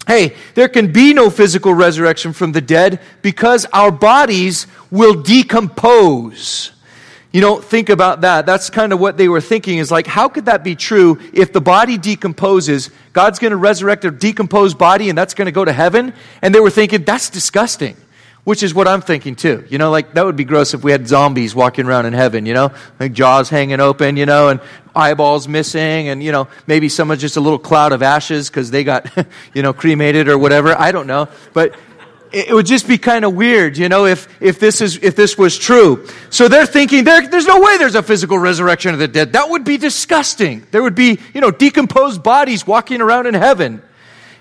hey, 0.06 0.35
there 0.55 0.69
can 0.69 0.93
be 0.93 1.15
no 1.15 1.31
physical 1.31 1.73
resurrection 1.73 2.32
from 2.32 2.53
the 2.53 2.61
dead 2.61 3.00
because 3.23 3.65
our 3.73 3.93
bodies 3.93 4.67
will 4.91 5.23
decompose. 5.23 6.73
You 7.37 7.43
know, 7.43 7.61
think 7.61 7.91
about 7.91 8.23
that. 8.23 8.47
That's 8.47 8.71
kind 8.71 8.94
of 8.94 8.99
what 8.99 9.19
they 9.19 9.29
were 9.29 9.43
thinking 9.43 9.77
is 9.77 9.91
like, 9.91 10.06
how 10.06 10.27
could 10.27 10.47
that 10.47 10.65
be 10.65 10.75
true 10.75 11.21
if 11.35 11.53
the 11.53 11.61
body 11.61 11.99
decomposes? 11.99 12.88
God's 13.12 13.38
going 13.38 13.50
to 13.50 13.59
resurrect 13.59 14.06
a 14.06 14.11
decomposed 14.11 14.79
body 14.79 15.11
and 15.11 15.19
that's 15.19 15.35
going 15.35 15.44
to 15.44 15.53
go 15.53 15.62
to 15.62 15.71
heaven? 15.71 16.15
And 16.41 16.55
they 16.55 16.61
were 16.61 16.71
thinking, 16.71 17.05
that's 17.05 17.29
disgusting. 17.29 17.94
Which 18.44 18.62
is 18.62 18.73
what 18.73 18.88
I'm 18.88 19.03
thinking 19.03 19.37
too. 19.37 19.67
You 19.69 19.77
know, 19.77 19.91
like 19.91 20.15
that 20.15 20.25
would 20.25 20.37
be 20.37 20.44
gross 20.44 20.73
if 20.73 20.83
we 20.83 20.93
had 20.93 21.06
zombies 21.06 21.55
walking 21.55 21.85
around 21.85 22.06
in 22.06 22.15
heaven, 22.15 22.47
you 22.47 22.55
know? 22.55 22.73
Like 22.99 23.12
jaws 23.12 23.50
hanging 23.50 23.81
open, 23.81 24.17
you 24.17 24.25
know, 24.25 24.49
and 24.49 24.59
eyeballs 24.94 25.47
missing, 25.47 26.09
and, 26.09 26.23
you 26.23 26.32
know, 26.32 26.49
maybe 26.67 26.89
someone's 26.89 27.21
just 27.21 27.37
a 27.37 27.41
little 27.41 27.59
cloud 27.59 27.93
of 27.93 28.03
ashes 28.03 28.49
because 28.49 28.71
they 28.71 28.82
got, 28.82 29.15
you 29.53 29.61
know, 29.61 29.75
cremated 29.75 30.29
or 30.29 30.39
whatever. 30.39 30.75
I 30.75 30.91
don't 30.91 31.06
know. 31.06 31.29
But 31.53 31.75
it 32.32 32.52
would 32.52 32.67
just 32.67 32.88
be 32.88 32.99
kind 32.99 33.25
of 33.25 33.34
weird, 33.34 33.78
you 33.78 33.88
know, 33.88 34.06
if, 34.06 34.28
if, 34.40 34.58
this 34.58 34.81
is, 34.81 34.99
if 35.02 35.17
this 35.17 35.38
was 35.38 35.56
true. 35.56 36.06
So 36.31 36.49
they're 36.49 36.67
thinking 36.67 37.05
there, 37.05 37.26
there's 37.26 37.46
no 37.46 37.61
way 37.61 37.78
there's 37.78 37.94
a 37.94 38.02
physical 38.02 38.38
resurrection 38.38 38.93
of 38.93 38.99
the 38.99 39.08
dead. 39.08 39.32
That 39.32 39.50
would 39.50 39.64
be 39.64 39.76
disgusting. 39.76 40.67
There 40.70 40.82
would 40.82 40.94
be, 40.94 41.19
you 41.34 41.40
know, 41.40 41.50
decomposed 41.50 42.23
bodies 42.23 42.67
walking 42.67 43.00
around 43.00 43.26
in 43.26 43.34
heaven. 43.34 43.82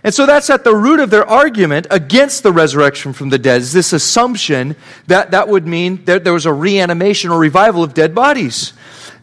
And 0.03 0.13
so 0.13 0.27
that's 0.27 0.51
at 0.51 0.63
the 0.63 0.75
root 0.75 0.99
of 0.99 1.09
their 1.09 1.27
argument 1.27 1.87
against 1.89 2.43
the 2.43 2.51
resurrection 2.51 3.13
from 3.13 3.29
the 3.29 3.39
dead, 3.39 3.61
is 3.61 3.73
this 3.73 3.91
assumption 3.91 4.75
that 5.07 5.31
that 5.31 5.47
would 5.47 5.65
mean 5.65 6.05
that 6.05 6.23
there 6.23 6.33
was 6.33 6.45
a 6.45 6.53
reanimation 6.53 7.31
or 7.31 7.39
revival 7.39 7.81
of 7.81 7.95
dead 7.95 8.13
bodies. 8.13 8.73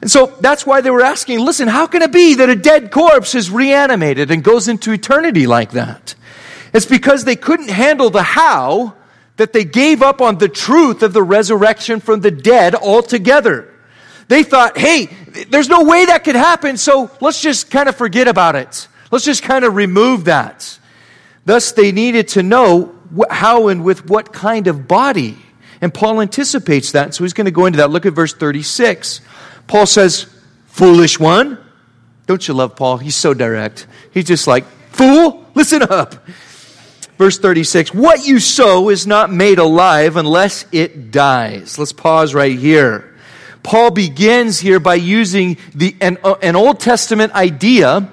And 0.00 0.10
so 0.10 0.26
that's 0.40 0.66
why 0.66 0.80
they 0.80 0.90
were 0.90 1.02
asking, 1.02 1.38
listen, 1.38 1.68
how 1.68 1.86
can 1.86 2.02
it 2.02 2.10
be 2.10 2.34
that 2.34 2.50
a 2.50 2.56
dead 2.56 2.90
corpse 2.90 3.36
is 3.36 3.48
reanimated 3.48 4.32
and 4.32 4.42
goes 4.42 4.66
into 4.66 4.90
eternity 4.90 5.46
like 5.46 5.70
that? 5.70 6.16
It's 6.72 6.86
because 6.86 7.24
they 7.24 7.36
couldn't 7.36 7.70
handle 7.70 8.10
the 8.10 8.22
how 8.22 8.94
that 9.36 9.52
they 9.52 9.64
gave 9.64 10.02
up 10.02 10.20
on 10.20 10.38
the 10.38 10.48
truth 10.48 11.02
of 11.02 11.12
the 11.12 11.22
resurrection 11.22 12.00
from 12.00 12.20
the 12.20 12.30
dead 12.30 12.74
altogether. 12.74 13.68
They 14.28 14.42
thought, 14.42 14.78
hey, 14.78 15.06
there's 15.48 15.68
no 15.68 15.84
way 15.84 16.06
that 16.06 16.24
could 16.24 16.36
happen, 16.36 16.76
so 16.76 17.10
let's 17.20 17.40
just 17.42 17.70
kind 17.70 17.88
of 17.88 17.96
forget 17.96 18.28
about 18.28 18.56
it. 18.56 18.88
Let's 19.10 19.24
just 19.24 19.42
kind 19.42 19.64
of 19.64 19.74
remove 19.74 20.24
that. 20.24 20.78
Thus, 21.44 21.72
they 21.72 21.92
needed 21.92 22.28
to 22.28 22.42
know 22.42 22.98
how 23.30 23.68
and 23.68 23.84
with 23.84 24.08
what 24.08 24.32
kind 24.32 24.68
of 24.68 24.86
body. 24.88 25.36
And 25.80 25.92
Paul 25.92 26.20
anticipates 26.20 26.92
that, 26.92 27.14
so 27.14 27.24
he's 27.24 27.32
going 27.32 27.46
to 27.46 27.50
go 27.50 27.66
into 27.66 27.78
that. 27.78 27.90
Look 27.90 28.06
at 28.06 28.12
verse 28.12 28.32
36. 28.32 29.20
Paul 29.66 29.86
says, 29.86 30.26
Foolish 30.66 31.18
one. 31.18 31.58
Don't 32.26 32.46
you 32.46 32.54
love 32.54 32.76
Paul? 32.76 32.98
He's 32.98 33.16
so 33.16 33.34
direct. 33.34 33.86
He's 34.12 34.24
just 34.24 34.46
like, 34.46 34.64
Fool, 34.92 35.44
listen 35.54 35.82
up. 35.82 36.14
Verse 37.22 37.38
36 37.38 37.94
What 37.94 38.26
you 38.26 38.40
sow 38.40 38.88
is 38.88 39.06
not 39.06 39.32
made 39.32 39.60
alive 39.60 40.16
unless 40.16 40.66
it 40.72 41.12
dies. 41.12 41.78
Let's 41.78 41.92
pause 41.92 42.34
right 42.34 42.58
here. 42.58 43.14
Paul 43.62 43.92
begins 43.92 44.58
here 44.58 44.80
by 44.80 44.96
using 44.96 45.56
the, 45.72 45.94
an, 46.00 46.18
an 46.42 46.56
Old 46.56 46.80
Testament 46.80 47.32
idea 47.32 48.10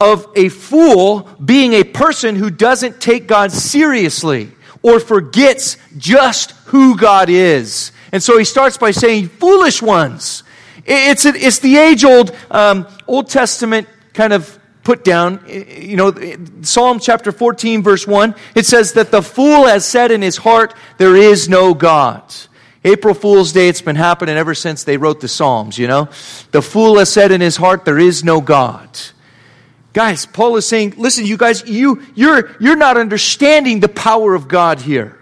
of 0.00 0.28
a 0.36 0.50
fool 0.50 1.28
being 1.44 1.72
a 1.72 1.82
person 1.82 2.36
who 2.36 2.48
doesn't 2.48 3.00
take 3.00 3.26
God 3.26 3.50
seriously 3.50 4.52
or 4.82 5.00
forgets 5.00 5.76
just 5.98 6.52
who 6.66 6.96
God 6.96 7.30
is. 7.30 7.90
And 8.12 8.22
so 8.22 8.38
he 8.38 8.44
starts 8.44 8.78
by 8.78 8.92
saying, 8.92 9.30
Foolish 9.30 9.82
ones. 9.82 10.44
It's, 10.86 11.24
it's 11.24 11.58
the 11.58 11.76
age 11.76 12.04
old 12.04 12.32
um, 12.52 12.86
Old 13.08 13.28
Testament 13.28 13.88
kind 14.12 14.32
of 14.32 14.60
put 14.84 15.02
down. 15.02 15.44
You 15.48 15.96
know, 15.96 16.14
Psalm 16.62 17.00
chapter 17.00 17.32
14, 17.32 17.82
verse 17.82 18.06
1, 18.06 18.34
it 18.54 18.66
says 18.66 18.92
that 18.92 19.10
the 19.10 19.22
fool 19.22 19.66
has 19.66 19.84
said 19.84 20.10
in 20.10 20.22
his 20.22 20.36
heart, 20.36 20.74
There 20.98 21.16
is 21.16 21.48
no 21.48 21.74
God. 21.74 22.22
April 22.84 23.14
Fool's 23.14 23.52
Day, 23.52 23.68
it's 23.68 23.80
been 23.80 23.96
happening 23.96 24.36
ever 24.36 24.54
since 24.54 24.84
they 24.84 24.98
wrote 24.98 25.20
the 25.20 25.28
Psalms, 25.28 25.78
you 25.78 25.88
know. 25.88 26.10
The 26.52 26.60
fool 26.60 26.98
has 26.98 27.10
said 27.10 27.32
in 27.32 27.40
his 27.40 27.56
heart, 27.56 27.84
There 27.84 27.98
is 27.98 28.22
no 28.22 28.40
God. 28.40 28.88
Guys, 29.94 30.26
Paul 30.26 30.56
is 30.56 30.66
saying, 30.66 30.94
listen, 30.96 31.24
you 31.24 31.36
guys, 31.36 31.64
you, 31.68 32.02
you're, 32.16 32.56
you're 32.58 32.74
not 32.74 32.96
understanding 32.96 33.78
the 33.78 33.88
power 33.88 34.34
of 34.34 34.48
God 34.48 34.80
here. 34.80 35.16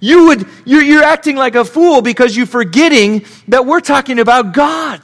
You 0.00 0.26
would, 0.26 0.48
you're, 0.64 0.82
you're 0.82 1.04
acting 1.04 1.36
like 1.36 1.54
a 1.54 1.64
fool 1.64 2.02
because 2.02 2.36
you're 2.36 2.44
forgetting 2.44 3.24
that 3.48 3.64
we're 3.66 3.80
talking 3.80 4.18
about 4.18 4.52
God. 4.52 5.00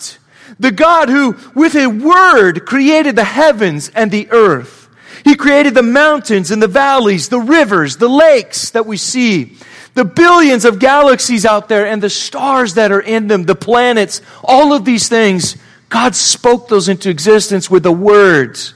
The 0.61 0.71
God 0.71 1.09
who, 1.09 1.37
with 1.55 1.75
a 1.75 1.87
word, 1.89 2.67
created 2.67 3.17
the 3.17 3.25
heavens 3.25 3.89
and 3.95 4.11
the 4.11 4.31
earth. 4.31 4.89
He 5.25 5.35
created 5.35 5.75
the 5.75 5.83
mountains 5.83 6.51
and 6.51 6.63
the 6.63 6.69
valleys, 6.69 7.31
the 7.31 7.41
rivers, 7.41 7.97
the 7.97 8.09
lakes 8.09 8.71
that 8.71 8.87
we 8.87 8.99
see, 8.99 9.57
the 9.95 10.05
billions 10.05 10.67
of 10.67 10.79
galaxies 10.79 11.47
out 11.47 11.69
there 11.69 11.87
and 11.87 12.03
the 12.03 12.11
stars 12.11 12.75
that 12.75 12.93
are 12.93 13.01
in 13.01 13.27
them, 13.27 13.45
the 13.45 13.55
planets, 13.55 14.21
all 14.45 14.73
of 14.75 14.85
these 14.85 15.09
things. 15.09 15.57
God 15.89 16.15
spoke 16.15 16.69
those 16.69 16.89
into 16.89 17.11
existence 17.11 17.71
with 17.71 17.83
the 17.83 17.93
words. 17.93 18.75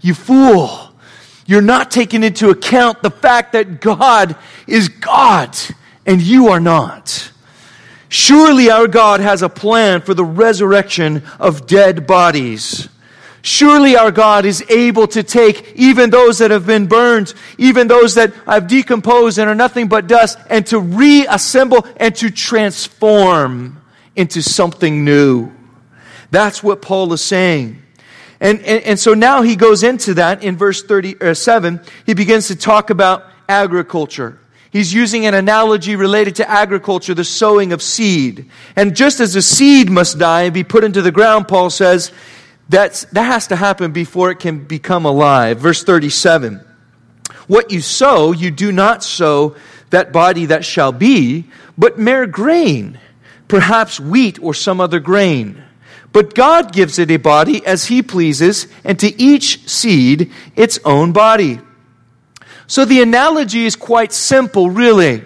You 0.00 0.14
fool. 0.14 0.94
You're 1.46 1.62
not 1.62 1.90
taking 1.90 2.22
into 2.22 2.50
account 2.50 3.02
the 3.02 3.10
fact 3.10 3.52
that 3.52 3.80
God 3.80 4.36
is 4.66 4.88
God 4.88 5.56
and 6.06 6.22
you 6.22 6.48
are 6.48 6.60
not. 6.60 7.32
Surely 8.14 8.70
our 8.70 8.86
God 8.86 9.18
has 9.18 9.42
a 9.42 9.48
plan 9.48 10.00
for 10.00 10.14
the 10.14 10.24
resurrection 10.24 11.24
of 11.40 11.66
dead 11.66 12.06
bodies. 12.06 12.88
Surely 13.42 13.96
our 13.96 14.12
God 14.12 14.44
is 14.44 14.64
able 14.70 15.08
to 15.08 15.24
take 15.24 15.72
even 15.74 16.10
those 16.10 16.38
that 16.38 16.52
have 16.52 16.64
been 16.64 16.86
burned, 16.86 17.34
even 17.58 17.88
those 17.88 18.14
that 18.14 18.32
have 18.46 18.68
decomposed 18.68 19.38
and 19.38 19.50
are 19.50 19.54
nothing 19.56 19.88
but 19.88 20.06
dust, 20.06 20.38
and 20.48 20.64
to 20.68 20.78
reassemble 20.78 21.84
and 21.96 22.14
to 22.14 22.30
transform 22.30 23.82
into 24.14 24.42
something 24.42 25.04
new. 25.04 25.50
That's 26.30 26.62
what 26.62 26.82
Paul 26.82 27.12
is 27.14 27.20
saying. 27.20 27.82
And, 28.38 28.60
and, 28.60 28.84
and 28.84 29.00
so 29.00 29.14
now 29.14 29.42
he 29.42 29.56
goes 29.56 29.82
into 29.82 30.14
that 30.14 30.44
in 30.44 30.56
verse 30.56 30.84
37. 30.84 31.78
Uh, 31.80 31.82
he 32.06 32.14
begins 32.14 32.46
to 32.46 32.54
talk 32.54 32.90
about 32.90 33.24
agriculture. 33.48 34.38
He's 34.74 34.92
using 34.92 35.24
an 35.24 35.34
analogy 35.34 35.94
related 35.94 36.34
to 36.36 36.50
agriculture, 36.50 37.14
the 37.14 37.22
sowing 37.22 37.72
of 37.72 37.80
seed. 37.80 38.50
And 38.74 38.96
just 38.96 39.20
as 39.20 39.36
a 39.36 39.40
seed 39.40 39.88
must 39.88 40.18
die 40.18 40.42
and 40.42 40.52
be 40.52 40.64
put 40.64 40.82
into 40.82 41.00
the 41.00 41.12
ground, 41.12 41.46
Paul 41.46 41.70
says, 41.70 42.10
that's, 42.68 43.04
that 43.12 43.22
has 43.22 43.46
to 43.46 43.56
happen 43.56 43.92
before 43.92 44.32
it 44.32 44.40
can 44.40 44.64
become 44.64 45.04
alive. 45.04 45.58
Verse 45.60 45.84
37 45.84 46.60
What 47.46 47.70
you 47.70 47.80
sow, 47.80 48.32
you 48.32 48.50
do 48.50 48.72
not 48.72 49.04
sow 49.04 49.54
that 49.90 50.12
body 50.12 50.46
that 50.46 50.64
shall 50.64 50.90
be, 50.90 51.44
but 51.78 51.96
mere 51.96 52.26
grain, 52.26 52.98
perhaps 53.46 54.00
wheat 54.00 54.42
or 54.42 54.54
some 54.54 54.80
other 54.80 54.98
grain. 54.98 55.62
But 56.12 56.34
God 56.34 56.72
gives 56.72 56.98
it 56.98 57.12
a 57.12 57.16
body 57.18 57.64
as 57.64 57.84
He 57.84 58.02
pleases, 58.02 58.66
and 58.82 58.98
to 58.98 59.22
each 59.22 59.68
seed 59.68 60.32
its 60.56 60.80
own 60.84 61.12
body. 61.12 61.60
So 62.66 62.84
the 62.84 63.02
analogy 63.02 63.66
is 63.66 63.76
quite 63.76 64.12
simple, 64.12 64.70
really. 64.70 65.24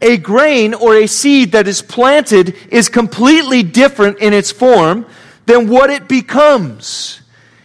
A 0.00 0.16
grain 0.16 0.74
or 0.74 0.96
a 0.96 1.06
seed 1.06 1.52
that 1.52 1.68
is 1.68 1.82
planted 1.82 2.56
is 2.70 2.88
completely 2.88 3.62
different 3.62 4.18
in 4.18 4.32
its 4.32 4.50
form 4.50 5.06
than 5.46 5.68
what 5.68 5.90
it 5.90 6.08
becomes. 6.08 7.20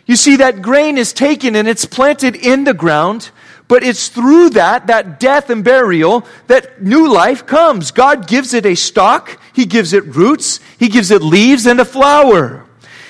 You 0.06 0.16
see, 0.16 0.38
that 0.38 0.62
grain 0.62 0.98
is 0.98 1.14
taken 1.14 1.56
and 1.56 1.68
it's 1.68 1.86
planted 1.86 2.36
in 2.36 2.64
the 2.64 2.74
ground, 2.74 3.32
but 3.68 3.84
it's 3.84 4.08
through 4.08 4.52
that, 4.52 4.88
that 4.88 5.20
death 5.20 5.50
and 5.50 5.64
burial, 5.64 6.26
that 6.48 6.82
new 6.82 7.12
life 7.12 7.46
comes. 7.46 7.92
God 7.92 8.28
gives 8.28 8.54
it 8.54 8.66
a 8.66 8.76
stalk, 8.76 9.40
He 9.54 9.66
gives 9.66 9.94
it 9.94 10.06
roots, 10.16 10.60
He 10.80 10.88
gives 10.88 11.12
it 11.12 11.22
leaves 11.22 11.66
and 11.66 11.80
a 11.80 11.86
flower. 11.86 12.66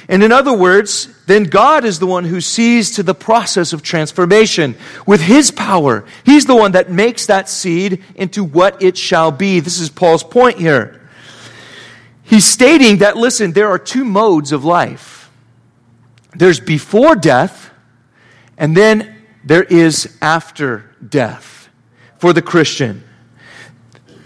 And 0.10 0.24
in 0.24 0.32
other 0.32 0.58
words, 0.58 1.10
then 1.28 1.44
God 1.44 1.84
is 1.84 2.00
the 2.00 2.08
one 2.08 2.24
who 2.24 2.40
sees 2.40 2.92
to 2.92 3.04
the 3.04 3.14
process 3.14 3.74
of 3.74 3.84
transformation 3.84 4.76
with 5.06 5.20
His 5.20 5.52
power. 5.52 6.06
He's 6.24 6.46
the 6.46 6.56
one 6.56 6.72
that 6.72 6.90
makes 6.90 7.26
that 7.26 7.50
seed 7.50 8.02
into 8.16 8.46
what 8.46 8.82
it 8.82 8.98
shall 8.98 9.32
be. 9.32 9.60
This 9.60 9.78
is 9.80 9.90
Paul's 9.90 10.24
point 10.24 10.58
here. 10.58 11.02
He's 12.24 12.46
stating 12.46 13.00
that, 13.00 13.18
listen, 13.18 13.52
there 13.52 13.68
are 13.68 13.78
two 13.78 14.06
modes 14.06 14.54
of 14.54 14.64
life 14.64 15.30
there's 16.34 16.60
before 16.60 17.16
death, 17.16 17.72
and 18.58 18.78
then 18.78 19.16
there 19.44 19.64
is 19.64 20.18
after 20.22 20.96
death 21.08 21.68
for 22.20 22.32
the 22.32 22.42
Christian. 22.42 23.04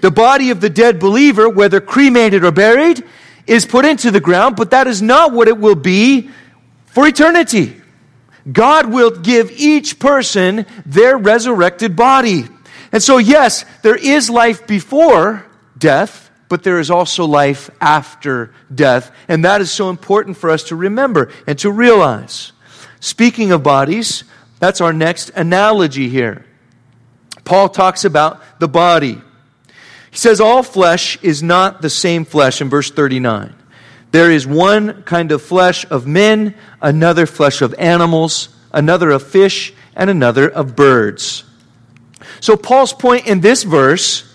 The 0.01 0.11
body 0.11 0.51
of 0.51 0.61
the 0.61 0.69
dead 0.69 0.99
believer, 0.99 1.49
whether 1.49 1.79
cremated 1.79 2.43
or 2.43 2.51
buried, 2.51 3.03
is 3.47 3.65
put 3.65 3.85
into 3.85 4.11
the 4.11 4.19
ground, 4.19 4.55
but 4.55 4.71
that 4.71 4.87
is 4.87 5.01
not 5.01 5.31
what 5.31 5.47
it 5.47 5.57
will 5.57 5.75
be 5.75 6.29
for 6.91 7.07
eternity. 7.07 7.81
God 8.51 8.91
will 8.91 9.11
give 9.11 9.51
each 9.51 9.99
person 9.99 10.65
their 10.85 11.17
resurrected 11.17 11.95
body. 11.95 12.45
And 12.91 13.01
so, 13.01 13.17
yes, 13.17 13.65
there 13.81 13.95
is 13.95 14.29
life 14.29 14.67
before 14.67 15.45
death, 15.77 16.29
but 16.49 16.63
there 16.63 16.79
is 16.79 16.91
also 16.91 17.25
life 17.25 17.69
after 17.79 18.53
death. 18.73 19.11
And 19.27 19.45
that 19.45 19.61
is 19.61 19.71
so 19.71 19.89
important 19.89 20.37
for 20.37 20.49
us 20.49 20.63
to 20.65 20.75
remember 20.75 21.31
and 21.47 21.57
to 21.59 21.71
realize. 21.71 22.51
Speaking 22.99 23.51
of 23.51 23.63
bodies, 23.63 24.23
that's 24.59 24.81
our 24.81 24.93
next 24.93 25.29
analogy 25.31 26.09
here. 26.09 26.45
Paul 27.45 27.69
talks 27.69 28.05
about 28.05 28.59
the 28.59 28.67
body. 28.67 29.21
He 30.11 30.17
says, 30.17 30.41
All 30.41 30.61
flesh 30.61 31.17
is 31.23 31.41
not 31.41 31.81
the 31.81 31.89
same 31.89 32.25
flesh 32.25 32.61
in 32.61 32.69
verse 32.69 32.91
39. 32.91 33.55
There 34.11 34.31
is 34.31 34.45
one 34.45 35.03
kind 35.03 35.31
of 35.31 35.41
flesh 35.41 35.89
of 35.89 36.05
men, 36.05 36.55
another 36.81 37.25
flesh 37.25 37.61
of 37.61 37.73
animals, 37.77 38.49
another 38.71 39.09
of 39.11 39.23
fish, 39.23 39.73
and 39.95 40.09
another 40.09 40.49
of 40.49 40.75
birds. 40.75 41.43
So, 42.39 42.57
Paul's 42.57 42.93
point 42.93 43.27
in 43.27 43.41
this 43.41 43.63
verse 43.63 44.31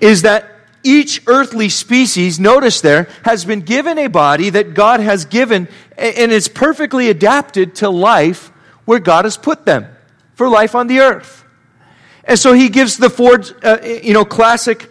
is 0.00 0.22
that 0.22 0.50
each 0.82 1.22
earthly 1.26 1.68
species, 1.68 2.40
notice 2.40 2.80
there, 2.80 3.08
has 3.24 3.44
been 3.44 3.60
given 3.60 3.98
a 3.98 4.08
body 4.08 4.50
that 4.50 4.74
God 4.74 5.00
has 5.00 5.26
given 5.26 5.68
and 5.96 6.32
is 6.32 6.48
perfectly 6.48 7.10
adapted 7.10 7.74
to 7.76 7.90
life 7.90 8.48
where 8.86 8.98
God 8.98 9.24
has 9.24 9.36
put 9.36 9.66
them 9.66 9.86
for 10.34 10.48
life 10.48 10.74
on 10.74 10.86
the 10.86 11.00
earth. 11.00 11.44
And 12.24 12.38
so 12.38 12.52
he 12.52 12.68
gives 12.68 12.96
the 12.96 13.10
four, 13.10 13.40
uh, 13.62 13.78
you 13.82 14.14
know, 14.14 14.24
classic 14.24 14.88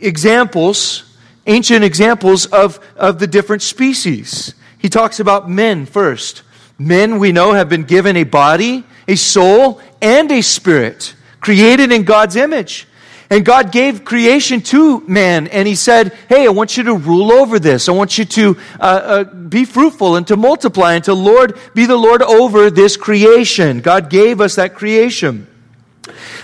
examples, 0.00 1.04
ancient 1.46 1.84
examples 1.84 2.46
of, 2.46 2.80
of 2.96 3.18
the 3.18 3.26
different 3.26 3.62
species. 3.62 4.54
He 4.78 4.88
talks 4.88 5.20
about 5.20 5.48
men 5.48 5.86
first. 5.86 6.42
Men, 6.78 7.18
we 7.18 7.32
know, 7.32 7.52
have 7.52 7.68
been 7.68 7.84
given 7.84 8.16
a 8.16 8.24
body, 8.24 8.84
a 9.06 9.16
soul, 9.16 9.80
and 10.00 10.30
a 10.32 10.42
spirit, 10.42 11.14
created 11.40 11.92
in 11.92 12.02
God's 12.02 12.36
image. 12.36 12.88
And 13.30 13.46
God 13.46 13.72
gave 13.72 14.04
creation 14.04 14.60
to 14.60 15.00
man, 15.08 15.46
and 15.46 15.66
He 15.66 15.74
said, 15.74 16.12
Hey, 16.28 16.44
I 16.44 16.50
want 16.50 16.76
you 16.76 16.82
to 16.82 16.94
rule 16.94 17.32
over 17.32 17.58
this. 17.58 17.88
I 17.88 17.92
want 17.92 18.18
you 18.18 18.26
to 18.26 18.58
uh, 18.78 18.82
uh, 18.82 19.24
be 19.24 19.64
fruitful 19.64 20.16
and 20.16 20.26
to 20.26 20.36
multiply 20.36 20.94
and 20.94 21.04
to 21.04 21.14
Lord, 21.14 21.58
be 21.72 21.86
the 21.86 21.96
Lord 21.96 22.20
over 22.20 22.68
this 22.68 22.98
creation. 22.98 23.80
God 23.80 24.10
gave 24.10 24.40
us 24.42 24.56
that 24.56 24.74
creation. 24.74 25.46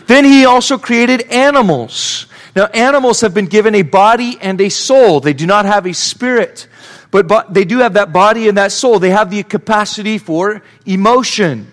Then 0.07 0.25
He 0.25 0.47
also 0.47 0.78
created 0.78 1.23
animals. 1.31 2.26
Now, 2.57 2.67
animals 2.67 3.21
have 3.21 3.35
been 3.35 3.47
given 3.47 3.75
a 3.75 3.83
body 3.83 4.38
and 4.40 4.61
a 4.61 4.69
soul. 4.69 5.21
They 5.21 5.33
do 5.33 5.47
not 5.47 5.64
have 5.64 5.87
a 5.87 5.95
spirit, 5.95 6.67
but, 7.11 7.28
but 7.28 7.52
they 7.52 7.64
do 7.64 7.78
have 7.78 7.95
that 7.95 8.12
body 8.12 8.49
and 8.49 8.57
that 8.59 8.73
soul. 8.73 8.99
They 8.99 9.11
have 9.11 9.31
the 9.31 9.43
capacity 9.43 10.19
for 10.19 10.62
emotion. 10.87 11.73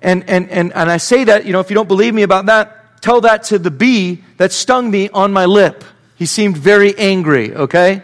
And, 0.00 0.28
and, 0.28 0.50
and, 0.50 0.72
and 0.72 0.90
I 0.90 0.96
say 0.96 1.24
that, 1.24 1.46
you 1.46 1.52
know, 1.52 1.60
if 1.60 1.70
you 1.70 1.74
don't 1.74 1.88
believe 1.88 2.14
me 2.14 2.22
about 2.22 2.46
that, 2.46 3.00
tell 3.00 3.20
that 3.22 3.44
to 3.44 3.58
the 3.58 3.70
bee 3.70 4.22
that 4.36 4.52
stung 4.52 4.90
me 4.90 5.08
on 5.10 5.32
my 5.32 5.46
lip. 5.46 5.84
He 6.16 6.26
seemed 6.26 6.56
very 6.56 6.96
angry, 6.98 7.54
okay? 7.54 8.02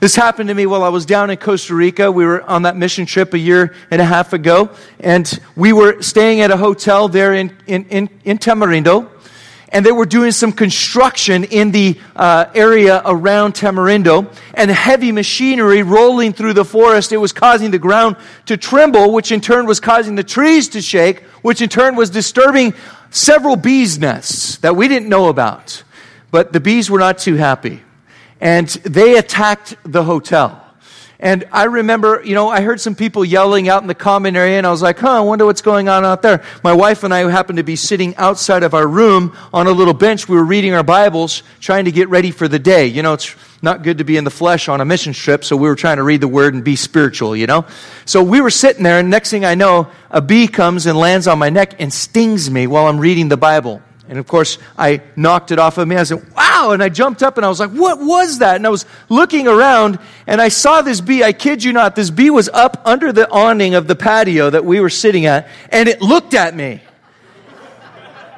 This 0.00 0.16
happened 0.16 0.48
to 0.48 0.54
me 0.54 0.66
while 0.66 0.82
I 0.82 0.88
was 0.88 1.04
down 1.04 1.30
in 1.30 1.36
Costa 1.36 1.74
Rica. 1.74 2.10
We 2.10 2.24
were 2.24 2.42
on 2.42 2.62
that 2.62 2.76
mission 2.76 3.06
trip 3.06 3.34
a 3.34 3.38
year 3.38 3.74
and 3.90 4.00
a 4.00 4.04
half 4.04 4.32
ago, 4.32 4.70
and 4.98 5.38
we 5.56 5.72
were 5.72 6.00
staying 6.00 6.40
at 6.40 6.50
a 6.50 6.56
hotel 6.56 7.08
there 7.08 7.34
in, 7.34 7.54
in, 7.66 7.84
in, 7.86 8.10
in 8.24 8.38
Tamarindo 8.38 9.10
and 9.72 9.86
they 9.86 9.92
were 9.92 10.06
doing 10.06 10.32
some 10.32 10.52
construction 10.52 11.44
in 11.44 11.70
the 11.70 11.98
uh, 12.16 12.46
area 12.54 13.02
around 13.04 13.54
Tamarindo, 13.54 14.32
and 14.54 14.70
heavy 14.70 15.12
machinery 15.12 15.82
rolling 15.82 16.32
through 16.32 16.54
the 16.54 16.64
forest. 16.64 17.12
It 17.12 17.18
was 17.18 17.32
causing 17.32 17.70
the 17.70 17.78
ground 17.78 18.16
to 18.46 18.56
tremble, 18.56 19.12
which 19.12 19.32
in 19.32 19.40
turn 19.40 19.66
was 19.66 19.80
causing 19.80 20.14
the 20.16 20.24
trees 20.24 20.68
to 20.70 20.82
shake, 20.82 21.20
which 21.42 21.62
in 21.62 21.68
turn 21.68 21.96
was 21.96 22.10
disturbing 22.10 22.74
several 23.10 23.56
bees' 23.56 23.98
nests 23.98 24.58
that 24.58 24.76
we 24.76 24.88
didn't 24.88 25.08
know 25.08 25.28
about. 25.28 25.82
But 26.30 26.52
the 26.52 26.60
bees 26.60 26.90
were 26.90 26.98
not 26.98 27.18
too 27.18 27.36
happy, 27.36 27.82
and 28.40 28.68
they 28.68 29.18
attacked 29.18 29.76
the 29.84 30.04
hotel. 30.04 30.64
And 31.22 31.46
I 31.52 31.64
remember, 31.64 32.22
you 32.24 32.34
know, 32.34 32.48
I 32.48 32.62
heard 32.62 32.80
some 32.80 32.94
people 32.94 33.26
yelling 33.26 33.68
out 33.68 33.82
in 33.82 33.88
the 33.88 33.94
common 33.94 34.36
area, 34.36 34.56
and 34.56 34.66
I 34.66 34.70
was 34.70 34.80
like, 34.80 34.98
huh, 34.98 35.18
I 35.18 35.20
wonder 35.20 35.44
what's 35.44 35.60
going 35.60 35.86
on 35.86 36.02
out 36.02 36.22
there. 36.22 36.42
My 36.64 36.72
wife 36.72 37.04
and 37.04 37.12
I 37.12 37.30
happened 37.30 37.58
to 37.58 37.62
be 37.62 37.76
sitting 37.76 38.16
outside 38.16 38.62
of 38.62 38.72
our 38.72 38.86
room 38.86 39.36
on 39.52 39.66
a 39.66 39.70
little 39.70 39.92
bench. 39.92 40.30
We 40.30 40.36
were 40.36 40.44
reading 40.44 40.72
our 40.72 40.82
Bibles, 40.82 41.42
trying 41.60 41.84
to 41.84 41.92
get 41.92 42.08
ready 42.08 42.30
for 42.30 42.48
the 42.48 42.58
day. 42.58 42.86
You 42.86 43.02
know, 43.02 43.12
it's 43.12 43.36
not 43.60 43.82
good 43.82 43.98
to 43.98 44.04
be 44.04 44.16
in 44.16 44.24
the 44.24 44.30
flesh 44.30 44.66
on 44.70 44.80
a 44.80 44.86
mission 44.86 45.12
trip, 45.12 45.44
so 45.44 45.56
we 45.56 45.68
were 45.68 45.76
trying 45.76 45.98
to 45.98 46.02
read 46.02 46.22
the 46.22 46.28
Word 46.28 46.54
and 46.54 46.64
be 46.64 46.74
spiritual, 46.74 47.36
you 47.36 47.46
know? 47.46 47.66
So 48.06 48.22
we 48.22 48.40
were 48.40 48.48
sitting 48.48 48.82
there, 48.82 48.98
and 48.98 49.10
next 49.10 49.30
thing 49.30 49.44
I 49.44 49.54
know, 49.54 49.88
a 50.10 50.22
bee 50.22 50.48
comes 50.48 50.86
and 50.86 50.96
lands 50.96 51.28
on 51.28 51.38
my 51.38 51.50
neck 51.50 51.74
and 51.78 51.92
stings 51.92 52.50
me 52.50 52.66
while 52.66 52.86
I'm 52.86 52.98
reading 52.98 53.28
the 53.28 53.36
Bible. 53.36 53.82
And 54.10 54.18
of 54.18 54.26
course, 54.26 54.58
I 54.76 55.02
knocked 55.14 55.52
it 55.52 55.60
off 55.60 55.78
of 55.78 55.86
me. 55.86 55.94
I 55.94 56.02
said, 56.02 56.34
wow. 56.34 56.72
And 56.72 56.82
I 56.82 56.88
jumped 56.88 57.22
up 57.22 57.36
and 57.36 57.46
I 57.46 57.48
was 57.48 57.60
like, 57.60 57.70
what 57.70 58.00
was 58.00 58.40
that? 58.40 58.56
And 58.56 58.66
I 58.66 58.68
was 58.68 58.84
looking 59.08 59.46
around 59.46 60.00
and 60.26 60.42
I 60.42 60.48
saw 60.48 60.82
this 60.82 61.00
bee. 61.00 61.22
I 61.22 61.32
kid 61.32 61.62
you 61.62 61.72
not, 61.72 61.94
this 61.94 62.10
bee 62.10 62.28
was 62.28 62.48
up 62.48 62.82
under 62.84 63.12
the 63.12 63.30
awning 63.30 63.76
of 63.76 63.86
the 63.86 63.94
patio 63.94 64.50
that 64.50 64.64
we 64.64 64.80
were 64.80 64.90
sitting 64.90 65.26
at 65.26 65.48
and 65.68 65.88
it 65.88 66.02
looked 66.02 66.34
at 66.34 66.56
me. 66.56 66.82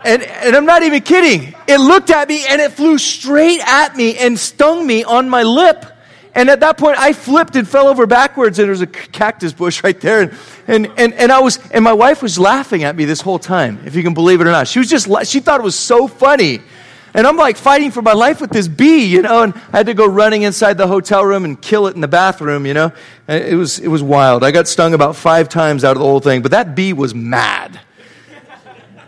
And, 0.04 0.22
and 0.22 0.54
I'm 0.54 0.66
not 0.66 0.82
even 0.82 1.00
kidding. 1.00 1.54
It 1.66 1.78
looked 1.78 2.10
at 2.10 2.28
me 2.28 2.44
and 2.46 2.60
it 2.60 2.72
flew 2.72 2.98
straight 2.98 3.60
at 3.66 3.96
me 3.96 4.18
and 4.18 4.38
stung 4.38 4.86
me 4.86 5.04
on 5.04 5.30
my 5.30 5.42
lip. 5.42 5.86
And 6.34 6.48
at 6.48 6.60
that 6.60 6.78
point, 6.78 6.98
I 6.98 7.12
flipped 7.12 7.56
and 7.56 7.68
fell 7.68 7.88
over 7.88 8.06
backwards, 8.06 8.58
and 8.58 8.64
there 8.64 8.70
was 8.70 8.80
a 8.80 8.86
cactus 8.86 9.52
bush 9.52 9.84
right 9.84 10.00
there. 10.00 10.22
And, 10.22 10.32
and, 10.66 10.92
and, 10.96 11.14
and 11.14 11.32
I 11.32 11.40
was, 11.40 11.58
and 11.70 11.84
my 11.84 11.92
wife 11.92 12.22
was 12.22 12.38
laughing 12.38 12.84
at 12.84 12.96
me 12.96 13.04
this 13.04 13.20
whole 13.20 13.38
time, 13.38 13.80
if 13.84 13.94
you 13.94 14.02
can 14.02 14.14
believe 14.14 14.40
it 14.40 14.46
or 14.46 14.50
not. 14.50 14.66
She 14.66 14.78
was 14.78 14.88
just, 14.88 15.08
she 15.26 15.40
thought 15.40 15.60
it 15.60 15.64
was 15.64 15.78
so 15.78 16.08
funny. 16.08 16.60
And 17.14 17.26
I'm 17.26 17.36
like 17.36 17.58
fighting 17.58 17.90
for 17.90 18.00
my 18.00 18.14
life 18.14 18.40
with 18.40 18.50
this 18.50 18.66
bee, 18.66 19.04
you 19.04 19.20
know, 19.20 19.42
and 19.42 19.54
I 19.72 19.78
had 19.78 19.86
to 19.86 19.94
go 19.94 20.06
running 20.06 20.42
inside 20.42 20.78
the 20.78 20.86
hotel 20.86 21.22
room 21.22 21.44
and 21.44 21.60
kill 21.60 21.86
it 21.86 21.94
in 21.94 22.00
the 22.00 22.08
bathroom, 22.08 22.64
you 22.64 22.72
know. 22.72 22.92
It 23.28 23.54
was, 23.56 23.78
it 23.78 23.88
was 23.88 24.02
wild. 24.02 24.42
I 24.42 24.50
got 24.50 24.66
stung 24.66 24.94
about 24.94 25.16
five 25.16 25.50
times 25.50 25.84
out 25.84 25.96
of 25.96 25.98
the 25.98 26.06
whole 26.06 26.20
thing, 26.20 26.40
but 26.40 26.52
that 26.52 26.74
bee 26.74 26.94
was 26.94 27.14
mad. 27.14 27.78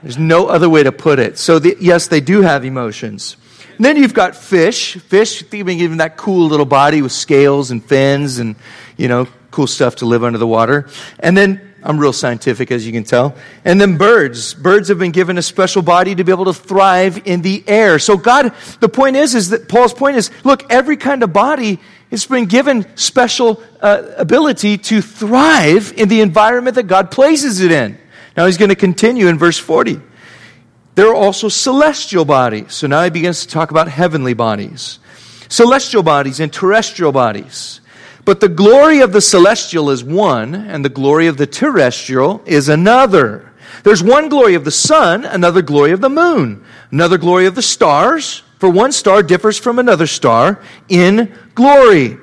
There's 0.02 0.18
no 0.18 0.48
other 0.48 0.68
way 0.68 0.82
to 0.82 0.92
put 0.92 1.18
it. 1.18 1.38
So, 1.38 1.58
the, 1.58 1.78
yes, 1.80 2.08
they 2.08 2.20
do 2.20 2.42
have 2.42 2.66
emotions. 2.66 3.38
And 3.76 3.84
then 3.84 3.96
you've 3.96 4.14
got 4.14 4.36
fish. 4.36 4.96
Fish, 4.96 5.42
think 5.42 5.66
given 5.66 5.98
that 5.98 6.16
cool 6.16 6.48
little 6.48 6.66
body 6.66 7.02
with 7.02 7.12
scales 7.12 7.70
and 7.70 7.84
fins 7.84 8.38
and, 8.38 8.56
you 8.96 9.08
know, 9.08 9.26
cool 9.50 9.66
stuff 9.66 9.96
to 9.96 10.06
live 10.06 10.24
under 10.24 10.38
the 10.38 10.46
water. 10.46 10.88
And 11.20 11.36
then 11.36 11.74
I'm 11.82 11.98
real 11.98 12.12
scientific, 12.12 12.70
as 12.70 12.86
you 12.86 12.92
can 12.92 13.04
tell. 13.04 13.36
And 13.64 13.80
then 13.80 13.98
birds. 13.98 14.54
Birds 14.54 14.88
have 14.88 14.98
been 14.98 15.12
given 15.12 15.36
a 15.36 15.42
special 15.42 15.82
body 15.82 16.14
to 16.14 16.24
be 16.24 16.32
able 16.32 16.46
to 16.46 16.54
thrive 16.54 17.26
in 17.26 17.42
the 17.42 17.62
air. 17.66 17.98
So 17.98 18.16
God, 18.16 18.54
the 18.80 18.88
point 18.88 19.16
is, 19.16 19.34
is 19.34 19.50
that 19.50 19.68
Paul's 19.68 19.92
point 19.92 20.16
is, 20.16 20.30
look, 20.44 20.72
every 20.72 20.96
kind 20.96 21.22
of 21.22 21.32
body 21.32 21.78
has 22.10 22.24
been 22.26 22.46
given 22.46 22.86
special 22.96 23.62
uh, 23.80 24.02
ability 24.16 24.78
to 24.78 25.02
thrive 25.02 25.92
in 25.96 26.08
the 26.08 26.22
environment 26.22 26.76
that 26.76 26.86
God 26.86 27.10
places 27.10 27.60
it 27.60 27.70
in. 27.70 27.98
Now 28.36 28.46
he's 28.46 28.58
going 28.58 28.70
to 28.70 28.76
continue 28.76 29.28
in 29.28 29.38
verse 29.38 29.58
40. 29.58 30.00
There 30.94 31.08
are 31.08 31.14
also 31.14 31.48
celestial 31.48 32.24
bodies. 32.24 32.74
So 32.74 32.86
now 32.86 33.04
he 33.04 33.10
begins 33.10 33.44
to 33.44 33.48
talk 33.48 33.70
about 33.70 33.88
heavenly 33.88 34.34
bodies. 34.34 34.98
Celestial 35.48 36.02
bodies 36.02 36.40
and 36.40 36.52
terrestrial 36.52 37.12
bodies. 37.12 37.80
But 38.24 38.40
the 38.40 38.48
glory 38.48 39.00
of 39.00 39.12
the 39.12 39.20
celestial 39.20 39.90
is 39.90 40.02
one, 40.02 40.54
and 40.54 40.84
the 40.84 40.88
glory 40.88 41.26
of 41.26 41.36
the 41.36 41.46
terrestrial 41.46 42.42
is 42.46 42.68
another. 42.68 43.52
There's 43.82 44.02
one 44.02 44.28
glory 44.28 44.54
of 44.54 44.64
the 44.64 44.70
sun, 44.70 45.24
another 45.24 45.60
glory 45.60 45.92
of 45.92 46.00
the 46.00 46.08
moon, 46.08 46.64
another 46.90 47.18
glory 47.18 47.46
of 47.46 47.54
the 47.54 47.62
stars, 47.62 48.42
for 48.58 48.70
one 48.70 48.92
star 48.92 49.22
differs 49.22 49.58
from 49.58 49.78
another 49.78 50.06
star 50.06 50.62
in 50.88 51.34
glory. 51.54 52.16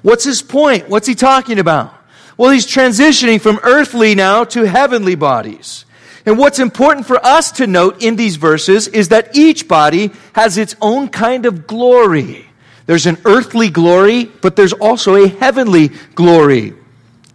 What's 0.00 0.24
his 0.24 0.40
point? 0.42 0.88
What's 0.88 1.06
he 1.06 1.14
talking 1.14 1.58
about? 1.58 1.94
Well, 2.38 2.50
he's 2.50 2.66
transitioning 2.66 3.40
from 3.40 3.60
earthly 3.62 4.14
now 4.14 4.44
to 4.44 4.62
heavenly 4.62 5.14
bodies. 5.14 5.84
And 6.26 6.38
what's 6.38 6.58
important 6.58 7.06
for 7.06 7.24
us 7.24 7.52
to 7.52 7.66
note 7.66 8.02
in 8.02 8.16
these 8.16 8.36
verses 8.36 8.88
is 8.88 9.08
that 9.10 9.36
each 9.36 9.68
body 9.68 10.10
has 10.32 10.56
its 10.56 10.74
own 10.80 11.08
kind 11.08 11.44
of 11.44 11.66
glory. 11.66 12.46
There's 12.86 13.06
an 13.06 13.18
earthly 13.24 13.68
glory, 13.68 14.24
but 14.24 14.56
there's 14.56 14.72
also 14.72 15.16
a 15.16 15.28
heavenly 15.28 15.88
glory. 16.14 16.74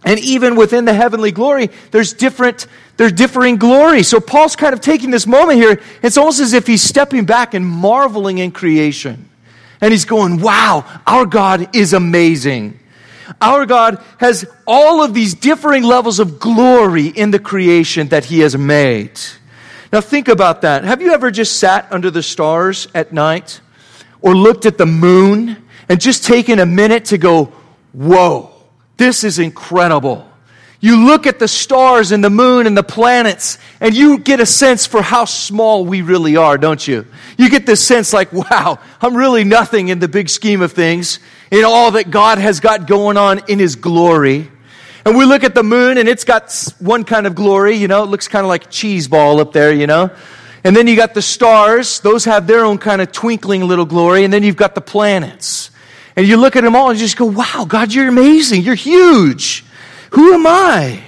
And 0.02 0.18
even 0.20 0.56
within 0.56 0.86
the 0.86 0.94
heavenly 0.94 1.30
glory, 1.30 1.70
there's 1.92 2.14
different, 2.14 2.66
there's 2.96 3.12
differing 3.12 3.56
glory. 3.56 4.02
So 4.02 4.18
Paul's 4.18 4.56
kind 4.56 4.72
of 4.72 4.80
taking 4.80 5.10
this 5.10 5.26
moment 5.26 5.58
here. 5.58 5.80
It's 6.02 6.16
almost 6.16 6.40
as 6.40 6.52
if 6.52 6.66
he's 6.66 6.82
stepping 6.82 7.26
back 7.26 7.54
and 7.54 7.66
marveling 7.66 8.38
in 8.38 8.50
creation. 8.50 9.28
And 9.80 9.92
he's 9.92 10.04
going, 10.04 10.40
wow, 10.40 10.84
our 11.06 11.26
God 11.26 11.76
is 11.76 11.92
amazing. 11.92 12.79
Our 13.40 13.66
God 13.66 14.02
has 14.18 14.46
all 14.66 15.02
of 15.02 15.14
these 15.14 15.34
differing 15.34 15.82
levels 15.82 16.18
of 16.18 16.38
glory 16.38 17.06
in 17.06 17.30
the 17.30 17.38
creation 17.38 18.08
that 18.08 18.24
he 18.24 18.40
has 18.40 18.56
made. 18.56 19.18
Now 19.92 20.00
think 20.00 20.28
about 20.28 20.62
that. 20.62 20.84
Have 20.84 21.02
you 21.02 21.12
ever 21.12 21.30
just 21.30 21.58
sat 21.58 21.86
under 21.92 22.10
the 22.10 22.22
stars 22.22 22.88
at 22.94 23.12
night? 23.12 23.60
or 24.22 24.34
looked 24.36 24.66
at 24.66 24.78
the 24.78 24.86
moon 24.86 25.56
and 25.88 26.00
just 26.00 26.24
taken 26.24 26.58
a 26.58 26.66
minute 26.66 27.06
to 27.06 27.18
go, 27.18 27.46
whoa, 27.92 28.50
this 28.96 29.24
is 29.24 29.38
incredible. 29.38 30.29
You 30.82 31.04
look 31.04 31.26
at 31.26 31.38
the 31.38 31.46
stars 31.46 32.10
and 32.10 32.24
the 32.24 32.30
moon 32.30 32.66
and 32.66 32.76
the 32.76 32.82
planets, 32.82 33.58
and 33.80 33.94
you 33.94 34.18
get 34.18 34.40
a 34.40 34.46
sense 34.46 34.86
for 34.86 35.02
how 35.02 35.26
small 35.26 35.84
we 35.84 36.00
really 36.00 36.36
are, 36.36 36.56
don't 36.56 36.86
you? 36.88 37.06
You 37.36 37.50
get 37.50 37.66
this 37.66 37.84
sense 37.84 38.14
like, 38.14 38.32
wow, 38.32 38.78
I'm 39.02 39.14
really 39.14 39.44
nothing 39.44 39.88
in 39.88 39.98
the 39.98 40.08
big 40.08 40.30
scheme 40.30 40.62
of 40.62 40.72
things, 40.72 41.18
in 41.50 41.64
all 41.64 41.90
that 41.92 42.10
God 42.10 42.38
has 42.38 42.60
got 42.60 42.86
going 42.86 43.18
on 43.18 43.42
in 43.46 43.58
His 43.58 43.76
glory. 43.76 44.50
And 45.04 45.16
we 45.18 45.26
look 45.26 45.44
at 45.44 45.54
the 45.54 45.62
moon, 45.62 45.98
and 45.98 46.08
it's 46.08 46.24
got 46.24 46.50
one 46.78 47.04
kind 47.04 47.26
of 47.26 47.34
glory, 47.34 47.76
you 47.76 47.86
know, 47.86 48.02
it 48.02 48.06
looks 48.06 48.26
kind 48.26 48.44
of 48.44 48.48
like 48.48 48.66
a 48.66 48.70
cheese 48.70 49.06
ball 49.06 49.40
up 49.40 49.52
there, 49.52 49.72
you 49.72 49.86
know. 49.86 50.10
And 50.64 50.74
then 50.76 50.86
you 50.86 50.96
got 50.96 51.14
the 51.14 51.22
stars, 51.22 52.00
those 52.00 52.24
have 52.24 52.46
their 52.46 52.64
own 52.64 52.78
kind 52.78 53.00
of 53.00 53.12
twinkling 53.12 53.66
little 53.66 53.86
glory. 53.86 54.24
And 54.24 54.32
then 54.32 54.42
you've 54.42 54.56
got 54.56 54.74
the 54.74 54.80
planets. 54.80 55.70
And 56.16 56.26
you 56.26 56.36
look 56.36 56.56
at 56.56 56.64
them 56.64 56.76
all 56.76 56.90
and 56.90 56.98
you 56.98 57.04
just 57.04 57.16
go, 57.16 57.24
wow, 57.24 57.64
God, 57.66 57.92
you're 57.94 58.08
amazing. 58.08 58.62
You're 58.62 58.74
huge. 58.74 59.64
Who 60.10 60.34
am 60.34 60.46
I? 60.46 61.02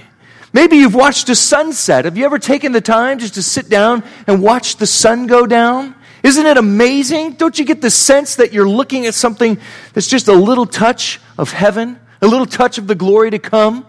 Maybe 0.53 0.77
you've 0.77 0.95
watched 0.95 1.29
a 1.29 1.35
sunset. 1.35 2.05
Have 2.05 2.17
you 2.17 2.25
ever 2.25 2.39
taken 2.39 2.73
the 2.73 2.81
time 2.81 3.19
just 3.19 3.35
to 3.35 3.43
sit 3.43 3.69
down 3.69 4.05
and 4.27 4.43
watch 4.43 4.77
the 4.77 4.87
sun 4.87 5.27
go 5.27 5.47
down? 5.47 5.95
Isn't 6.23 6.47
it 6.47 6.57
amazing? 6.57 7.33
Don't 7.33 7.59
you 7.59 7.65
get 7.65 7.81
the 7.81 7.91
sense 7.91 8.37
that 8.37 8.53
you're 8.53 8.69
looking 8.69 9.07
at 9.07 9.15
something 9.15 9.59
that's 9.93 10.07
just 10.07 10.29
a 10.29 10.33
little 10.33 10.67
touch 10.67 11.21
of 11.39 11.53
heaven, 11.53 11.99
a 12.21 12.27
little 12.27 12.47
touch 12.47 12.79
of 12.79 12.87
the 12.87 12.95
glory 12.95 13.31
to 13.31 13.39
come? 13.39 13.87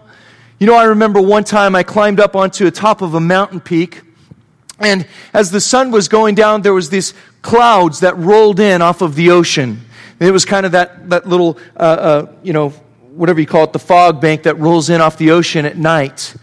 You 0.58 0.66
know, 0.66 0.74
I 0.74 0.84
remember 0.84 1.20
one 1.20 1.44
time 1.44 1.76
I 1.76 1.82
climbed 1.82 2.18
up 2.18 2.34
onto 2.34 2.64
the 2.64 2.70
top 2.70 3.02
of 3.02 3.14
a 3.14 3.20
mountain 3.20 3.60
peak 3.60 4.02
and 4.78 5.06
as 5.32 5.50
the 5.50 5.60
sun 5.60 5.90
was 5.90 6.08
going 6.08 6.34
down, 6.34 6.62
there 6.62 6.74
was 6.74 6.90
these 6.90 7.14
clouds 7.42 8.00
that 8.00 8.16
rolled 8.16 8.58
in 8.60 8.82
off 8.82 9.02
of 9.02 9.14
the 9.14 9.30
ocean. 9.30 9.80
And 10.18 10.28
it 10.28 10.32
was 10.32 10.44
kind 10.44 10.66
of 10.66 10.72
that, 10.72 11.10
that 11.10 11.28
little, 11.28 11.58
uh, 11.76 11.82
uh, 11.82 12.32
you 12.42 12.52
know, 12.52 12.72
whatever 13.14 13.40
you 13.40 13.46
call 13.46 13.64
it, 13.64 13.72
the 13.72 13.78
fog 13.78 14.20
bank 14.20 14.42
that 14.44 14.58
rolls 14.58 14.90
in 14.90 15.00
off 15.00 15.18
the 15.18 15.30
ocean 15.30 15.64
at 15.64 15.76
night. 15.76 16.34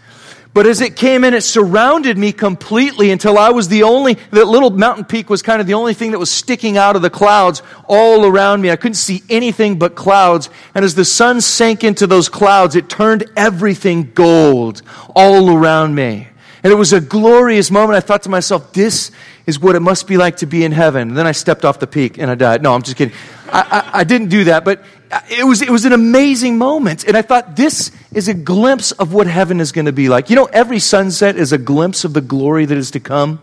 But 0.54 0.66
as 0.66 0.82
it 0.82 0.96
came 0.96 1.24
in, 1.24 1.32
it 1.32 1.42
surrounded 1.42 2.18
me 2.18 2.30
completely 2.30 3.10
until 3.10 3.38
I 3.38 3.50
was 3.50 3.68
the 3.68 3.84
only, 3.84 4.14
that 4.32 4.46
little 4.46 4.68
mountain 4.68 5.06
peak 5.06 5.30
was 5.30 5.40
kind 5.40 5.62
of 5.62 5.66
the 5.66 5.74
only 5.74 5.94
thing 5.94 6.10
that 6.10 6.18
was 6.18 6.30
sticking 6.30 6.76
out 6.76 6.94
of 6.94 7.00
the 7.00 7.08
clouds 7.08 7.62
all 7.88 8.26
around 8.26 8.60
me. 8.60 8.70
I 8.70 8.76
couldn't 8.76 8.96
see 8.96 9.22
anything 9.30 9.78
but 9.78 9.94
clouds. 9.94 10.50
And 10.74 10.84
as 10.84 10.94
the 10.94 11.06
sun 11.06 11.40
sank 11.40 11.84
into 11.84 12.06
those 12.06 12.28
clouds, 12.28 12.76
it 12.76 12.90
turned 12.90 13.24
everything 13.34 14.12
gold 14.12 14.82
all 15.16 15.56
around 15.56 15.94
me. 15.94 16.28
And 16.62 16.70
it 16.70 16.76
was 16.76 16.92
a 16.92 17.00
glorious 17.00 17.70
moment. 17.70 17.96
I 17.96 18.00
thought 18.00 18.22
to 18.24 18.28
myself, 18.28 18.74
this 18.74 19.10
is 19.46 19.58
what 19.58 19.74
it 19.74 19.80
must 19.80 20.06
be 20.06 20.16
like 20.16 20.38
to 20.38 20.46
be 20.46 20.64
in 20.64 20.72
heaven. 20.72 21.08
And 21.08 21.16
then 21.16 21.26
I 21.26 21.32
stepped 21.32 21.64
off 21.64 21.78
the 21.78 21.86
peak 21.86 22.18
and 22.18 22.30
I 22.30 22.34
died. 22.34 22.62
No, 22.62 22.74
I'm 22.74 22.82
just 22.82 22.96
kidding. 22.96 23.14
I, 23.48 23.60
I, 23.92 24.00
I 24.00 24.04
didn't 24.04 24.28
do 24.28 24.44
that, 24.44 24.64
but 24.64 24.82
it 25.30 25.44
was, 25.44 25.62
it 25.62 25.70
was 25.70 25.84
an 25.84 25.92
amazing 25.92 26.58
moment. 26.58 27.04
And 27.04 27.16
I 27.16 27.22
thought, 27.22 27.56
this 27.56 27.90
is 28.12 28.28
a 28.28 28.34
glimpse 28.34 28.92
of 28.92 29.12
what 29.12 29.26
heaven 29.26 29.60
is 29.60 29.72
going 29.72 29.86
to 29.86 29.92
be 29.92 30.08
like. 30.08 30.30
You 30.30 30.36
know, 30.36 30.46
every 30.46 30.78
sunset 30.78 31.36
is 31.36 31.52
a 31.52 31.58
glimpse 31.58 32.04
of 32.04 32.14
the 32.14 32.20
glory 32.20 32.64
that 32.64 32.78
is 32.78 32.92
to 32.92 33.00
come. 33.00 33.40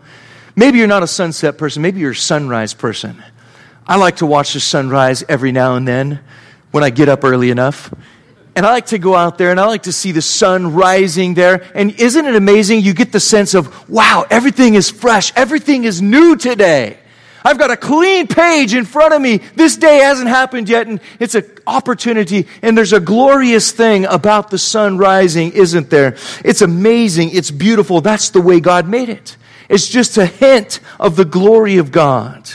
Maybe 0.56 0.78
you're 0.78 0.88
not 0.88 1.02
a 1.02 1.06
sunset 1.06 1.58
person, 1.58 1.82
maybe 1.82 2.00
you're 2.00 2.10
a 2.10 2.16
sunrise 2.16 2.74
person. 2.74 3.22
I 3.86 3.96
like 3.96 4.16
to 4.16 4.26
watch 4.26 4.52
the 4.52 4.60
sunrise 4.60 5.22
every 5.28 5.52
now 5.52 5.76
and 5.76 5.86
then 5.86 6.20
when 6.70 6.84
I 6.84 6.90
get 6.90 7.08
up 7.08 7.24
early 7.24 7.50
enough. 7.50 7.92
And 8.56 8.66
I 8.66 8.70
like 8.72 8.86
to 8.86 8.98
go 8.98 9.14
out 9.14 9.38
there 9.38 9.50
and 9.50 9.60
I 9.60 9.66
like 9.66 9.84
to 9.84 9.92
see 9.92 10.12
the 10.12 10.22
sun 10.22 10.74
rising 10.74 11.34
there. 11.34 11.70
And 11.74 11.92
isn't 12.00 12.26
it 12.26 12.34
amazing? 12.34 12.80
You 12.80 12.94
get 12.94 13.12
the 13.12 13.20
sense 13.20 13.54
of, 13.54 13.88
wow, 13.88 14.26
everything 14.28 14.74
is 14.74 14.90
fresh. 14.90 15.32
Everything 15.36 15.84
is 15.84 16.02
new 16.02 16.36
today. 16.36 16.98
I've 17.44 17.58
got 17.58 17.70
a 17.70 17.76
clean 17.76 18.26
page 18.26 18.74
in 18.74 18.84
front 18.84 19.14
of 19.14 19.22
me. 19.22 19.38
This 19.54 19.76
day 19.76 19.98
hasn't 19.98 20.28
happened 20.28 20.68
yet, 20.68 20.86
and 20.86 21.00
it's 21.18 21.34
an 21.34 21.50
opportunity. 21.66 22.46
And 22.60 22.76
there's 22.76 22.92
a 22.92 23.00
glorious 23.00 23.72
thing 23.72 24.04
about 24.04 24.50
the 24.50 24.58
sun 24.58 24.98
rising, 24.98 25.52
isn't 25.52 25.88
there? 25.88 26.16
It's 26.44 26.60
amazing. 26.60 27.30
It's 27.30 27.50
beautiful. 27.50 28.00
That's 28.02 28.30
the 28.30 28.42
way 28.42 28.60
God 28.60 28.88
made 28.88 29.08
it. 29.08 29.36
It's 29.68 29.88
just 29.88 30.18
a 30.18 30.26
hint 30.26 30.80
of 30.98 31.16
the 31.16 31.24
glory 31.24 31.78
of 31.78 31.92
God. 31.92 32.50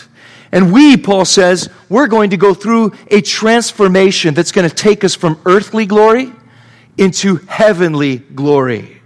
And 0.55 0.71
we, 0.71 0.95
Paul 0.95 1.25
says, 1.25 1.69
we're 1.89 2.07
going 2.07 2.29
to 2.29 2.37
go 2.37 2.53
through 2.53 2.93
a 3.11 3.19
transformation 3.19 4.33
that's 4.33 4.53
going 4.53 4.67
to 4.67 4.73
take 4.73 5.03
us 5.03 5.13
from 5.13 5.37
earthly 5.45 5.85
glory 5.85 6.31
into 6.97 7.35
heavenly 7.47 8.19
glory. 8.19 9.01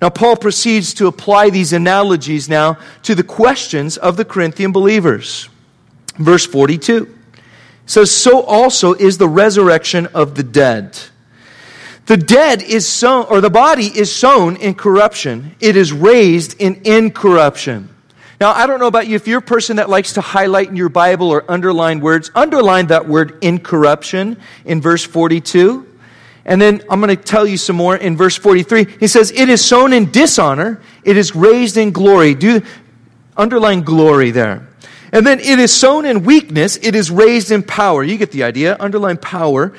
Now, 0.00 0.08
Paul 0.08 0.36
proceeds 0.36 0.94
to 0.94 1.06
apply 1.06 1.50
these 1.50 1.74
analogies 1.74 2.48
now 2.48 2.78
to 3.02 3.14
the 3.14 3.22
questions 3.22 3.98
of 3.98 4.16
the 4.16 4.24
Corinthian 4.24 4.72
believers. 4.72 5.50
Verse 6.16 6.46
42 6.46 7.14
says, 7.84 8.10
So 8.10 8.42
also 8.44 8.94
is 8.94 9.18
the 9.18 9.28
resurrection 9.28 10.06
of 10.14 10.36
the 10.36 10.42
dead. 10.42 10.98
The 12.06 12.16
dead 12.16 12.62
is 12.62 12.88
sown, 12.88 13.26
or 13.28 13.42
the 13.42 13.50
body 13.50 13.88
is 13.94 14.10
sown 14.10 14.56
in 14.56 14.74
corruption, 14.74 15.54
it 15.60 15.76
is 15.76 15.92
raised 15.92 16.58
in 16.58 16.80
incorruption. 16.86 17.90
Now, 18.40 18.52
I 18.52 18.68
don't 18.68 18.78
know 18.78 18.86
about 18.86 19.08
you, 19.08 19.16
if 19.16 19.26
you're 19.26 19.40
a 19.40 19.42
person 19.42 19.76
that 19.76 19.90
likes 19.90 20.12
to 20.12 20.20
highlight 20.20 20.68
in 20.68 20.76
your 20.76 20.88
Bible 20.88 21.28
or 21.28 21.44
underline 21.50 21.98
words, 21.98 22.30
underline 22.36 22.86
that 22.86 23.08
word 23.08 23.36
incorruption 23.42 24.36
in 24.64 24.80
verse 24.80 25.04
42. 25.04 25.84
And 26.44 26.62
then 26.62 26.82
I'm 26.88 27.00
going 27.00 27.14
to 27.14 27.22
tell 27.22 27.46
you 27.46 27.56
some 27.56 27.74
more 27.74 27.96
in 27.96 28.16
verse 28.16 28.36
43. 28.36 28.86
He 29.00 29.08
says, 29.08 29.32
It 29.32 29.48
is 29.48 29.64
sown 29.64 29.92
in 29.92 30.12
dishonor, 30.12 30.80
it 31.02 31.16
is 31.16 31.34
raised 31.34 31.76
in 31.76 31.90
glory. 31.90 32.34
Do 32.34 32.62
underline 33.36 33.82
glory 33.82 34.30
there. 34.30 34.68
And 35.12 35.26
then 35.26 35.40
it 35.40 35.58
is 35.58 35.72
sown 35.72 36.04
in 36.04 36.22
weakness, 36.22 36.76
it 36.76 36.94
is 36.94 37.10
raised 37.10 37.50
in 37.50 37.64
power. 37.64 38.04
You 38.04 38.16
get 38.18 38.30
the 38.30 38.44
idea. 38.44 38.76
Underline 38.78 39.16
power. 39.16 39.74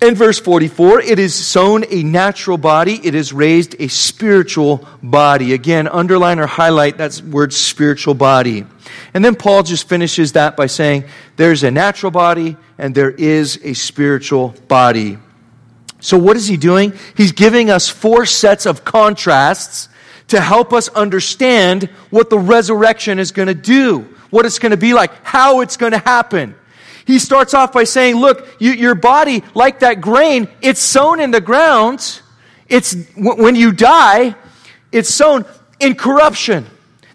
In 0.00 0.14
verse 0.14 0.38
44, 0.38 1.00
it 1.00 1.18
is 1.18 1.34
sown 1.34 1.84
a 1.90 2.04
natural 2.04 2.56
body, 2.56 3.00
it 3.02 3.16
is 3.16 3.32
raised 3.32 3.74
a 3.80 3.88
spiritual 3.88 4.86
body. 5.02 5.54
Again, 5.54 5.88
underline 5.88 6.38
or 6.38 6.46
highlight 6.46 6.98
that 6.98 7.20
word 7.22 7.52
spiritual 7.52 8.14
body. 8.14 8.64
And 9.12 9.24
then 9.24 9.34
Paul 9.34 9.64
just 9.64 9.88
finishes 9.88 10.32
that 10.32 10.56
by 10.56 10.66
saying 10.66 11.04
there's 11.36 11.64
a 11.64 11.72
natural 11.72 12.12
body 12.12 12.56
and 12.78 12.94
there 12.94 13.10
is 13.10 13.58
a 13.64 13.74
spiritual 13.74 14.54
body. 14.68 15.18
So, 15.98 16.16
what 16.16 16.36
is 16.36 16.46
he 16.46 16.56
doing? 16.56 16.92
He's 17.16 17.32
giving 17.32 17.68
us 17.68 17.88
four 17.88 18.24
sets 18.24 18.66
of 18.66 18.84
contrasts 18.84 19.88
to 20.28 20.40
help 20.40 20.72
us 20.72 20.88
understand 20.90 21.84
what 22.10 22.30
the 22.30 22.38
resurrection 22.38 23.18
is 23.18 23.32
going 23.32 23.48
to 23.48 23.54
do, 23.54 24.14
what 24.30 24.46
it's 24.46 24.60
going 24.60 24.70
to 24.70 24.76
be 24.76 24.94
like, 24.94 25.10
how 25.24 25.60
it's 25.60 25.76
going 25.76 25.92
to 25.92 25.98
happen. 25.98 26.54
He 27.08 27.18
starts 27.18 27.54
off 27.54 27.72
by 27.72 27.84
saying, 27.84 28.16
Look, 28.16 28.46
you, 28.58 28.72
your 28.72 28.94
body, 28.94 29.42
like 29.54 29.80
that 29.80 30.02
grain, 30.02 30.46
it's 30.60 30.78
sown 30.78 31.20
in 31.20 31.30
the 31.30 31.40
ground. 31.40 32.20
It's, 32.68 32.94
when 33.16 33.56
you 33.56 33.72
die, 33.72 34.34
it's 34.92 35.08
sown 35.08 35.46
in 35.80 35.94
corruption. 35.94 36.66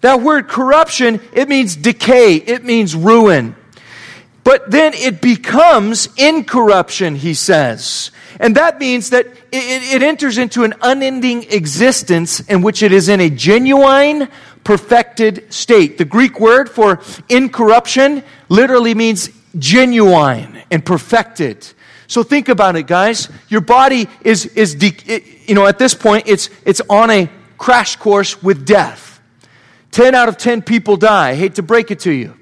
That 0.01 0.21
word 0.21 0.47
corruption, 0.47 1.21
it 1.31 1.47
means 1.47 1.75
decay, 1.75 2.37
it 2.37 2.63
means 2.63 2.95
ruin. 2.95 3.55
But 4.43 4.71
then 4.71 4.95
it 4.95 5.21
becomes 5.21 6.09
incorruption, 6.17 7.15
he 7.15 7.35
says. 7.35 8.09
And 8.39 8.57
that 8.57 8.79
means 8.79 9.11
that 9.11 9.27
it, 9.27 9.93
it, 9.93 10.01
enters 10.01 10.39
into 10.39 10.63
an 10.63 10.73
unending 10.81 11.43
existence 11.51 12.39
in 12.39 12.63
which 12.63 12.81
it 12.81 12.91
is 12.91 13.09
in 13.09 13.21
a 13.21 13.29
genuine, 13.29 14.27
perfected 14.63 15.53
state. 15.53 15.99
The 15.99 16.05
Greek 16.05 16.39
word 16.39 16.67
for 16.67 16.99
incorruption 17.29 18.23
literally 18.49 18.95
means 18.95 19.29
genuine 19.57 20.61
and 20.71 20.85
perfected. 20.85 21.67
So 22.07 22.23
think 22.23 22.49
about 22.49 22.75
it, 22.75 22.87
guys. 22.87 23.29
Your 23.49 23.61
body 23.61 24.07
is, 24.21 24.45
is 24.45 24.75
de- 24.75 25.23
you 25.45 25.55
know, 25.55 25.65
at 25.65 25.79
this 25.79 25.93
point, 25.93 26.27
it's, 26.27 26.49
it's 26.65 26.81
on 26.89 27.09
a 27.09 27.29
crash 27.57 27.95
course 27.95 28.41
with 28.43 28.65
death. 28.65 29.21
10 29.91 30.15
out 30.15 30.27
of 30.27 30.37
10 30.37 30.63
people 30.63 30.97
die. 30.97 31.29
I 31.29 31.35
hate 31.35 31.55
to 31.55 31.63
break 31.63 31.91
it 31.91 31.99
to 32.01 32.11
you. 32.11 32.35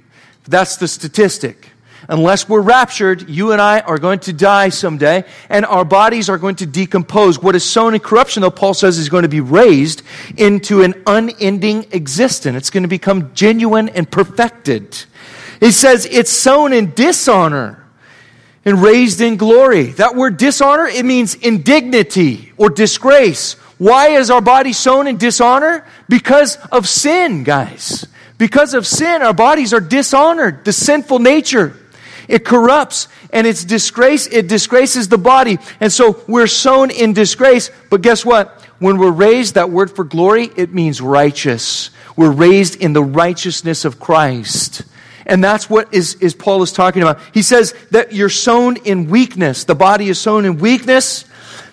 That's 0.45 0.77
the 0.77 0.87
statistic 0.87 1.71
unless 2.11 2.47
we're 2.47 2.61
raptured, 2.61 3.29
you 3.29 3.51
and 3.53 3.61
I 3.61 3.79
are 3.79 3.97
going 3.97 4.19
to 4.19 4.33
die 4.33 4.69
someday, 4.69 5.23
and 5.49 5.65
our 5.65 5.85
bodies 5.85 6.29
are 6.29 6.37
going 6.37 6.55
to 6.57 6.65
decompose. 6.65 7.41
What 7.41 7.55
is 7.55 7.63
sown 7.63 7.93
in 7.93 8.01
corruption, 8.01 8.41
though, 8.41 8.51
Paul 8.51 8.73
says, 8.73 8.97
is 8.97 9.09
going 9.09 9.23
to 9.23 9.29
be 9.29 9.39
raised 9.39 10.03
into 10.37 10.81
an 10.81 11.01
unending 11.07 11.87
existence. 11.91 12.57
It's 12.57 12.69
going 12.69 12.83
to 12.83 12.89
become 12.89 13.33
genuine 13.33 13.89
and 13.89 14.11
perfected. 14.11 15.05
He 15.61 15.71
says 15.71 16.05
it's 16.09 16.31
sown 16.31 16.73
in 16.73 16.91
dishonor 16.91 17.85
and 18.65 18.81
raised 18.81 19.21
in 19.21 19.37
glory. 19.37 19.91
That 19.91 20.15
word 20.15 20.37
dishonor, 20.37 20.87
it 20.87 21.05
means 21.05 21.35
indignity 21.35 22.51
or 22.57 22.69
disgrace. 22.69 23.53
Why 23.77 24.09
is 24.09 24.29
our 24.29 24.41
body 24.41 24.73
sown 24.73 25.07
in 25.07 25.17
dishonor? 25.17 25.85
Because 26.09 26.57
of 26.71 26.89
sin, 26.89 27.43
guys. 27.43 28.07
Because 28.39 28.73
of 28.73 28.87
sin, 28.87 29.21
our 29.21 29.35
bodies 29.35 29.71
are 29.71 29.79
dishonored. 29.79 30.65
The 30.65 30.73
sinful 30.73 31.19
nature. 31.19 31.75
It 32.27 32.43
corrupts 32.43 33.07
and 33.31 33.45
it's 33.45 33.63
disgrace, 33.63 34.27
it 34.27 34.47
disgraces 34.47 35.09
the 35.09 35.17
body. 35.17 35.59
And 35.79 35.91
so 35.91 36.23
we're 36.27 36.47
sown 36.47 36.89
in 36.89 37.13
disgrace. 37.13 37.69
But 37.89 38.01
guess 38.01 38.25
what? 38.25 38.61
When 38.79 38.97
we're 38.97 39.11
raised, 39.11 39.55
that 39.55 39.69
word 39.69 39.91
for 39.91 40.03
glory, 40.03 40.49
it 40.55 40.73
means 40.73 41.01
righteous. 41.01 41.91
We're 42.15 42.31
raised 42.31 42.81
in 42.81 42.93
the 42.93 43.03
righteousness 43.03 43.85
of 43.85 43.99
Christ. 43.99 44.83
And 45.25 45.43
that's 45.43 45.69
what 45.69 45.93
is, 45.93 46.15
is 46.15 46.33
Paul 46.33 46.63
is 46.63 46.71
talking 46.71 47.01
about. 47.01 47.19
He 47.33 47.41
says 47.41 47.73
that 47.91 48.13
you're 48.13 48.29
sown 48.29 48.77
in 48.77 49.09
weakness. 49.09 49.63
The 49.63 49.75
body 49.75 50.09
is 50.09 50.19
sown 50.19 50.45
in 50.45 50.57
weakness. 50.57 51.25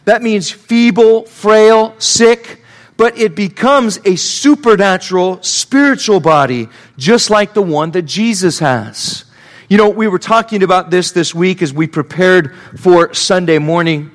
That 0.05 0.23
means 0.23 0.51
feeble, 0.51 1.25
frail, 1.25 1.95
sick, 1.99 2.63
but 2.97 3.17
it 3.17 3.35
becomes 3.35 4.01
a 4.05 4.17
supernatural, 4.17 5.43
spiritual 5.43 6.21
body, 6.21 6.69
just 6.97 7.31
like 7.31 7.55
the 7.55 7.63
one 7.63 7.93
that 7.93 8.03
Jesus 8.03 8.59
has. 8.59 9.25
You 9.69 9.77
know, 9.77 9.91
we 9.91 10.09
were 10.09 10.19
talking 10.19 10.63
about 10.63 10.91
this 10.91 11.13
this 11.13 11.35
week 11.35 11.61
as 11.61 11.73
we 11.73 11.87
prepared 11.87 12.57
for 12.79 13.13
Sunday 13.13 13.59
morning. 13.59 14.11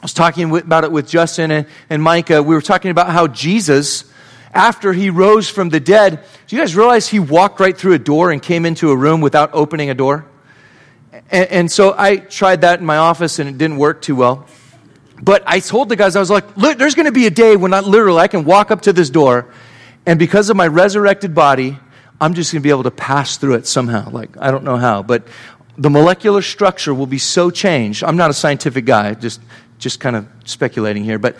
I 0.00 0.04
was 0.04 0.12
talking 0.12 0.54
about 0.54 0.84
it 0.84 0.92
with 0.92 1.08
Justin 1.08 1.50
and, 1.50 1.66
and 1.88 2.02
Micah. 2.02 2.42
We 2.42 2.54
were 2.54 2.60
talking 2.60 2.90
about 2.90 3.10
how 3.10 3.28
Jesus, 3.28 4.07
after 4.52 4.92
he 4.92 5.10
rose 5.10 5.48
from 5.48 5.68
the 5.68 5.80
dead, 5.80 6.24
do 6.46 6.56
you 6.56 6.60
guys 6.60 6.74
realize 6.74 7.08
he 7.08 7.18
walked 7.18 7.60
right 7.60 7.76
through 7.76 7.94
a 7.94 7.98
door 7.98 8.30
and 8.30 8.42
came 8.42 8.64
into 8.64 8.90
a 8.90 8.96
room 8.96 9.20
without 9.20 9.50
opening 9.52 9.90
a 9.90 9.94
door? 9.94 10.26
And, 11.30 11.48
and 11.50 11.72
so 11.72 11.94
I 11.96 12.16
tried 12.16 12.62
that 12.62 12.80
in 12.80 12.86
my 12.86 12.96
office 12.96 13.38
and 13.38 13.48
it 13.48 13.58
didn't 13.58 13.78
work 13.78 14.02
too 14.02 14.16
well. 14.16 14.46
But 15.20 15.42
I 15.46 15.60
told 15.60 15.88
the 15.88 15.96
guys, 15.96 16.16
I 16.16 16.20
was 16.20 16.30
like, 16.30 16.54
there's 16.54 16.94
going 16.94 17.06
to 17.06 17.12
be 17.12 17.26
a 17.26 17.30
day 17.30 17.56
when 17.56 17.74
I 17.74 17.80
literally 17.80 18.20
I 18.20 18.28
can 18.28 18.44
walk 18.44 18.70
up 18.70 18.82
to 18.82 18.92
this 18.92 19.10
door 19.10 19.48
and 20.08 20.18
because 20.18 20.48
of 20.48 20.56
my 20.56 20.66
resurrected 20.66 21.34
body, 21.34 21.78
I'm 22.18 22.32
just 22.32 22.50
going 22.50 22.62
to 22.62 22.64
be 22.64 22.70
able 22.70 22.84
to 22.84 22.90
pass 22.90 23.36
through 23.36 23.56
it 23.56 23.66
somehow. 23.66 24.08
Like, 24.08 24.38
I 24.38 24.50
don't 24.50 24.64
know 24.64 24.78
how, 24.78 25.02
but 25.02 25.28
the 25.76 25.90
molecular 25.90 26.40
structure 26.40 26.94
will 26.94 27.06
be 27.06 27.18
so 27.18 27.50
changed. 27.50 28.02
I'm 28.02 28.16
not 28.16 28.30
a 28.30 28.34
scientific 28.34 28.86
guy, 28.86 29.12
just, 29.12 29.42
just 29.78 30.00
kind 30.00 30.16
of 30.16 30.26
speculating 30.46 31.04
here, 31.04 31.18
but 31.18 31.36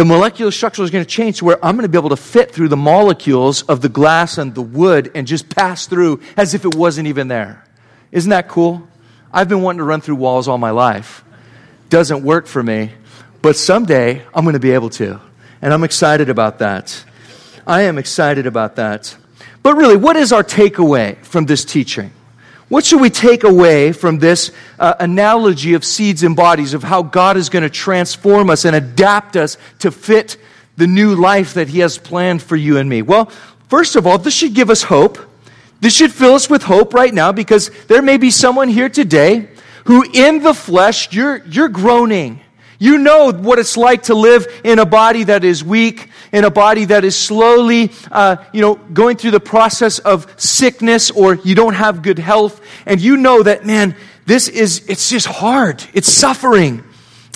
the 0.00 0.04
molecular 0.06 0.50
structure 0.50 0.82
is 0.82 0.88
going 0.88 1.04
to 1.04 1.10
change 1.10 1.40
to 1.40 1.44
where 1.44 1.62
I'm 1.62 1.76
going 1.76 1.82
to 1.82 1.88
be 1.90 1.98
able 1.98 2.08
to 2.08 2.16
fit 2.16 2.52
through 2.52 2.68
the 2.68 2.76
molecules 2.78 3.60
of 3.64 3.82
the 3.82 3.90
glass 3.90 4.38
and 4.38 4.54
the 4.54 4.62
wood 4.62 5.12
and 5.14 5.26
just 5.26 5.54
pass 5.54 5.86
through 5.86 6.22
as 6.38 6.54
if 6.54 6.64
it 6.64 6.74
wasn't 6.74 7.08
even 7.08 7.28
there. 7.28 7.66
Isn't 8.10 8.30
that 8.30 8.48
cool? 8.48 8.88
I've 9.30 9.50
been 9.50 9.60
wanting 9.60 9.80
to 9.80 9.84
run 9.84 10.00
through 10.00 10.14
walls 10.14 10.48
all 10.48 10.56
my 10.56 10.70
life. 10.70 11.22
Doesn't 11.90 12.24
work 12.24 12.46
for 12.46 12.62
me, 12.62 12.92
but 13.42 13.56
someday 13.56 14.24
I'm 14.32 14.42
going 14.42 14.54
to 14.54 14.58
be 14.58 14.70
able 14.70 14.88
to. 14.88 15.20
And 15.60 15.70
I'm 15.70 15.84
excited 15.84 16.30
about 16.30 16.60
that. 16.60 17.04
I 17.66 17.82
am 17.82 17.98
excited 17.98 18.46
about 18.46 18.76
that. 18.76 19.14
But 19.62 19.76
really, 19.76 19.98
what 19.98 20.16
is 20.16 20.32
our 20.32 20.42
takeaway 20.42 21.22
from 21.22 21.44
this 21.44 21.62
teaching? 21.62 22.10
What 22.70 22.84
should 22.84 23.00
we 23.00 23.10
take 23.10 23.42
away 23.42 23.90
from 23.90 24.20
this 24.20 24.52
uh, 24.78 24.94
analogy 25.00 25.74
of 25.74 25.84
seeds 25.84 26.22
and 26.22 26.36
bodies, 26.36 26.72
of 26.72 26.84
how 26.84 27.02
God 27.02 27.36
is 27.36 27.48
going 27.48 27.64
to 27.64 27.68
transform 27.68 28.48
us 28.48 28.64
and 28.64 28.76
adapt 28.76 29.34
us 29.34 29.58
to 29.80 29.90
fit 29.90 30.36
the 30.76 30.86
new 30.86 31.16
life 31.16 31.54
that 31.54 31.66
He 31.66 31.80
has 31.80 31.98
planned 31.98 32.44
for 32.44 32.54
you 32.54 32.78
and 32.78 32.88
me? 32.88 33.02
Well, 33.02 33.26
first 33.68 33.96
of 33.96 34.06
all, 34.06 34.18
this 34.18 34.34
should 34.34 34.54
give 34.54 34.70
us 34.70 34.84
hope. 34.84 35.18
This 35.80 35.96
should 35.96 36.12
fill 36.12 36.34
us 36.34 36.48
with 36.48 36.62
hope 36.62 36.94
right 36.94 37.12
now 37.12 37.32
because 37.32 37.72
there 37.88 38.02
may 38.02 38.18
be 38.18 38.30
someone 38.30 38.68
here 38.68 38.88
today 38.88 39.48
who, 39.86 40.04
in 40.14 40.44
the 40.44 40.54
flesh, 40.54 41.12
you're, 41.12 41.44
you're 41.46 41.70
groaning. 41.70 42.38
You 42.78 42.98
know 42.98 43.32
what 43.32 43.58
it's 43.58 43.76
like 43.76 44.04
to 44.04 44.14
live 44.14 44.46
in 44.62 44.78
a 44.78 44.86
body 44.86 45.24
that 45.24 45.42
is 45.42 45.64
weak, 45.64 46.08
in 46.32 46.44
a 46.44 46.50
body 46.50 46.86
that 46.86 47.04
is 47.04 47.16
slowly, 47.16 47.90
uh, 48.10 48.36
you 48.52 48.60
know, 48.60 48.74
going 48.74 49.16
through 49.16 49.32
the 49.32 49.40
process 49.40 49.98
of 49.98 50.32
sickness 50.40 51.10
or 51.10 51.34
you 51.34 51.54
don't 51.54 51.74
have 51.74 52.02
good 52.02 52.18
health. 52.18 52.60
And 52.86 53.00
you 53.00 53.16
know 53.16 53.42
that, 53.42 53.66
man, 53.66 53.96
this 54.26 54.48
is, 54.48 54.84
it's 54.88 55.10
just 55.10 55.26
hard. 55.26 55.84
It's 55.92 56.12
suffering. 56.12 56.84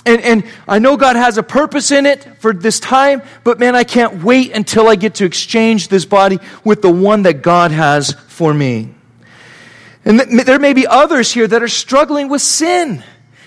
And, 0.06 0.20
and 0.20 0.44
I 0.68 0.78
know 0.78 0.96
God 0.96 1.16
has 1.16 1.38
a 1.38 1.42
purpose 1.42 1.90
in 1.90 2.06
it 2.06 2.40
for 2.40 2.52
this 2.52 2.78
time, 2.78 3.22
but 3.42 3.58
man, 3.58 3.74
I 3.74 3.84
can't 3.84 4.22
wait 4.22 4.52
until 4.52 4.88
I 4.88 4.96
get 4.96 5.16
to 5.16 5.24
exchange 5.24 5.88
this 5.88 6.04
body 6.04 6.38
with 6.62 6.82
the 6.82 6.92
one 6.92 7.22
that 7.22 7.42
God 7.42 7.70
has 7.70 8.12
for 8.28 8.52
me. 8.52 8.94
And 10.04 10.20
th- 10.20 10.44
there 10.44 10.58
may 10.58 10.74
be 10.74 10.86
others 10.86 11.32
here 11.32 11.46
that 11.46 11.62
are 11.62 11.68
struggling 11.68 12.28
with 12.28 12.42
sin 12.42 13.02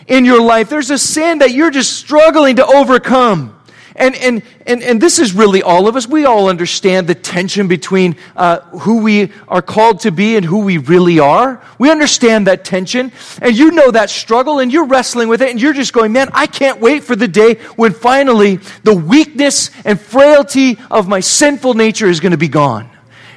in 0.07 0.25
your 0.25 0.41
life. 0.41 0.69
There's 0.69 0.89
a 0.89 0.97
sin 0.97 1.39
that 1.39 1.51
you're 1.51 1.69
just 1.69 1.93
struggling 1.93 2.55
to 2.55 2.65
overcome. 2.65 3.56
And, 3.97 4.15
and, 4.15 4.43
and, 4.67 4.83
and 4.83 5.01
this 5.01 5.17
is 5.17 5.33
really 5.33 5.63
all 5.63 5.87
of 5.87 5.95
us. 5.95 6.07
We 6.07 6.25
all 6.25 6.49
understand 6.49 7.07
the 7.07 7.15
tension 7.15 7.67
between 7.67 8.15
uh, 8.35 8.59
who 8.79 9.01
we 9.01 9.31
are 9.47 9.63
called 9.63 10.01
to 10.01 10.11
be 10.11 10.35
and 10.35 10.45
who 10.45 10.59
we 10.59 10.77
really 10.77 11.19
are. 11.19 11.63
We 11.79 11.89
understand 11.89 12.45
that 12.45 12.63
tension. 12.63 13.11
And 13.41 13.57
you 13.57 13.71
know 13.71 13.89
that 13.89 14.11
struggle 14.11 14.59
and 14.59 14.71
you're 14.71 14.85
wrestling 14.85 15.29
with 15.29 15.41
it 15.41 15.49
and 15.49 15.59
you're 15.59 15.73
just 15.73 15.93
going, 15.93 16.11
man, 16.11 16.29
I 16.33 16.45
can't 16.45 16.79
wait 16.79 17.03
for 17.03 17.15
the 17.15 17.27
day 17.27 17.55
when 17.75 17.91
finally 17.91 18.57
the 18.83 18.95
weakness 18.95 19.71
and 19.83 19.99
frailty 19.99 20.77
of 20.91 21.07
my 21.07 21.19
sinful 21.19 21.73
nature 21.73 22.07
is 22.07 22.19
going 22.19 22.33
to 22.33 22.37
be 22.37 22.49
gone 22.49 22.91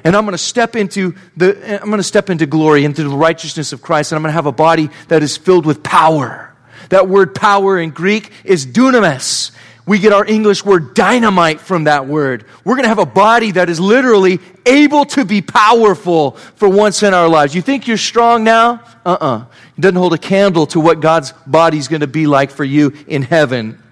and 0.05 0.16
I'm 0.16 0.25
going 0.25 0.33
to 0.33 0.38
step 0.38 0.77
into 0.77 1.14
the 1.37 1.81
I'm 1.81 1.88
going 1.88 1.99
to 1.99 2.03
step 2.03 2.31
into 2.31 2.46
glory 2.46 2.85
into 2.85 3.03
the 3.03 3.11
righteousness 3.11 3.73
of 3.73 3.83
Christ 3.83 4.12
and 4.12 4.16
I'm 4.16 4.23
going 4.23 4.31
to 4.31 4.35
have 4.35 4.46
a 4.46 4.53
body 4.53 4.90
that 5.09 5.23
is 5.23 5.37
filled 5.37 5.66
with 5.66 5.83
power. 5.83 6.55
That 6.88 7.09
word 7.09 7.35
power 7.35 7.79
in 7.79 7.90
Greek 7.90 8.33
is 8.44 8.66
dunamis. 8.66 9.53
We 9.87 9.99
get 9.99 10.12
our 10.12 10.25
English 10.25 10.64
word 10.64 10.95
dynamite 10.95 11.61
from 11.61 11.85
that 11.85 12.07
word. 12.07 12.45
We're 12.64 12.75
going 12.75 12.85
to 12.85 12.90
have 12.90 12.99
a 12.99 13.07
body 13.07 13.53
that 13.53 13.71
is 13.71 13.81
literally 13.81 14.38
able 14.66 15.05
to 15.07 15.25
be 15.25 15.43
powerful 15.43 16.33
for 16.33 16.69
once 16.69 17.03
in 17.03 17.14
our 17.14 17.29
lives. 17.29 17.55
You 17.55 17.62
think 17.62 17.88
you're 17.88 17.97
strong 17.97 18.45
now? 18.45 18.83
Uh 19.05 19.16
uh-uh. 19.21 19.37
uh 19.38 19.45
It 19.77 19.81
doesn't 19.81 19.97
hold 19.97 20.14
a 20.14 20.19
candle 20.19 20.66
to 20.69 20.81
what 20.81 21.01
God's 21.01 21.33
body 21.47 21.79
is 21.79 21.88
going 21.88 22.03
to 22.03 22.07
be 22.07 22.27
like 22.27 22.51
for 22.51 22.64
you 22.64 22.93
in 23.07 23.23
heaven. 23.23 23.83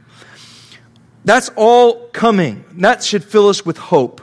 That's 1.25 1.51
all 1.57 2.09
coming. 2.09 2.65
That 2.73 3.03
should 3.03 3.25
fill 3.25 3.49
us 3.49 3.65
with 3.65 3.77
hope. 3.77 4.21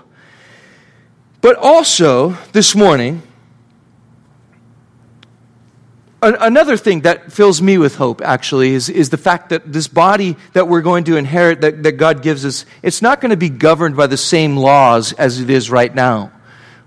But 1.42 1.58
also, 1.58 2.38
this 2.54 2.74
morning, 2.76 3.22
another 6.34 6.78
thing 6.78 7.02
that 7.02 7.32
fills 7.32 7.62
me 7.62 7.78
with 7.78 7.96
hope, 7.96 8.22
actually, 8.22 8.74
is, 8.74 8.90
is 8.90 9.10
the 9.10 9.18
fact 9.18 9.50
that 9.50 9.72
this 9.72 9.88
body 9.88 10.38
that 10.54 10.68
we're 10.68 10.82
going 10.82 11.04
to 11.06 11.18
inherit, 11.18 11.62
that, 11.62 11.84
that 11.84 11.94
God 11.94 12.22
gives 12.22 12.46
us, 12.46 12.66
it's 12.82 13.02
not 13.02 13.22
going 13.22 13.32
to 13.32 13.38
be 13.38 13.50
governed 13.50 13.96
by 13.96 14.08
the 14.08 14.18
same 14.18 14.56
laws 14.56 15.14
as 15.14 15.40
it 15.40 15.50
is 15.50 15.70
right 15.70 15.94
now. 15.94 16.32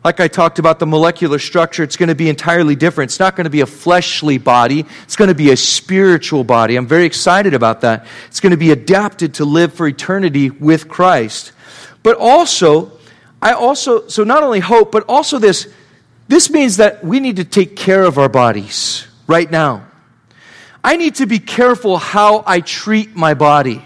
Like 0.05 0.21
I 0.21 0.29
talked 0.29 0.59
about 0.59 0.79
the 0.79 0.87
molecular 0.87 1.39
structure, 1.39 1.83
it's 1.83 1.97
going 1.97 2.09
to 2.09 2.15
be 2.15 2.29
entirely 2.29 2.77
different. 2.77 3.11
It's 3.11 3.19
not 3.19 3.37
going 3.37 3.45
to 3.45 3.51
be 3.51 3.61
a 3.61 3.67
fleshly 3.67 4.39
body, 4.39 4.87
it's 5.03 5.17
going 5.17 5.29
to 5.29 5.35
be 5.35 5.51
a 5.51 5.57
spiritual 5.57 6.45
body. 6.45 6.77
I'm 6.77 6.87
very 6.87 7.05
excited 7.05 7.53
about 7.53 7.83
that. 7.83 8.07
It's 8.29 8.41
going 8.41 8.53
to 8.53 8.57
be 8.57 8.71
adapted 8.71 9.35
to 9.35 9.45
live 9.45 9.75
for 9.75 9.87
eternity 9.87 10.51
with 10.51 10.89
Christ. 10.89 11.53
But 12.03 12.17
also, 12.17 12.93
I 13.43 13.53
also, 13.53 14.07
so 14.09 14.25
not 14.25 14.43
only 14.43 14.61
hope, 14.61 14.93
but 14.93 15.05
also 15.09 15.39
this, 15.39 15.69
this 16.29 16.49
means 16.49 16.77
that 16.77 17.05
we 17.05 17.19
need 17.21 17.37
to 17.37 17.45
take 17.45 17.75
care 17.75 18.05
of 18.05 18.19
our 18.19 18.29
bodies 18.29 19.08
right 19.29 19.49
now. 19.49 19.87
I 20.83 20.97
need 20.97 21.17
to 21.17 21.27
be 21.27 21.39
careful 21.39 21.99
how 21.99 22.43
I 22.47 22.61
treat 22.61 23.15
my 23.15 23.35
body. 23.35 23.85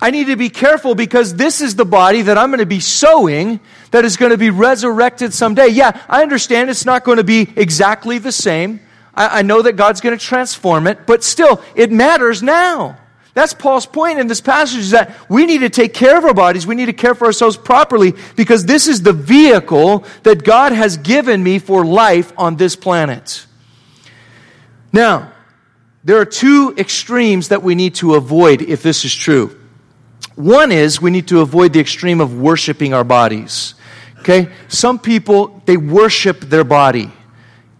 I 0.00 0.10
need 0.10 0.28
to 0.28 0.36
be 0.36 0.48
careful 0.48 0.94
because 0.94 1.34
this 1.34 1.60
is 1.60 1.76
the 1.76 1.84
body 1.84 2.22
that 2.22 2.36
I'm 2.36 2.50
going 2.50 2.58
to 2.58 2.66
be 2.66 2.80
sowing 2.80 3.60
that 3.92 4.04
is 4.04 4.16
going 4.16 4.32
to 4.32 4.38
be 4.38 4.50
resurrected 4.50 5.32
someday. 5.32 5.68
Yeah, 5.68 6.00
I 6.08 6.22
understand 6.22 6.70
it's 6.70 6.84
not 6.84 7.04
going 7.04 7.18
to 7.18 7.24
be 7.24 7.48
exactly 7.54 8.18
the 8.18 8.32
same. 8.32 8.80
I, 9.14 9.40
I 9.40 9.42
know 9.42 9.62
that 9.62 9.74
God's 9.74 10.00
going 10.00 10.18
to 10.18 10.24
transform 10.24 10.86
it, 10.86 11.06
but 11.06 11.22
still, 11.22 11.62
it 11.76 11.92
matters 11.92 12.42
now. 12.42 12.98
That's 13.34 13.54
Paul's 13.54 13.86
point 13.86 14.18
in 14.18 14.26
this 14.26 14.40
passage 14.40 14.80
is 14.80 14.90
that 14.90 15.16
we 15.30 15.46
need 15.46 15.60
to 15.60 15.70
take 15.70 15.94
care 15.94 16.18
of 16.18 16.24
our 16.24 16.34
bodies. 16.34 16.66
We 16.66 16.74
need 16.74 16.86
to 16.86 16.92
care 16.92 17.14
for 17.14 17.26
ourselves 17.26 17.56
properly 17.56 18.14
because 18.36 18.66
this 18.66 18.88
is 18.88 19.02
the 19.02 19.12
vehicle 19.12 20.04
that 20.24 20.44
God 20.44 20.72
has 20.72 20.98
given 20.98 21.42
me 21.42 21.58
for 21.58 21.84
life 21.84 22.32
on 22.36 22.56
this 22.56 22.76
planet. 22.76 23.46
Now, 24.92 25.32
there 26.04 26.18
are 26.18 26.24
two 26.24 26.74
extremes 26.76 27.48
that 27.48 27.62
we 27.62 27.74
need 27.74 27.94
to 27.96 28.14
avoid 28.14 28.62
if 28.62 28.82
this 28.82 29.04
is 29.04 29.14
true. 29.14 29.58
One 30.34 30.72
is 30.72 31.00
we 31.00 31.10
need 31.10 31.28
to 31.28 31.40
avoid 31.40 31.72
the 31.72 31.80
extreme 31.80 32.20
of 32.20 32.34
worshiping 32.34 32.94
our 32.94 33.04
bodies. 33.04 33.74
Okay? 34.20 34.48
Some 34.68 34.98
people, 34.98 35.62
they 35.66 35.76
worship 35.76 36.40
their 36.40 36.64
body. 36.64 37.10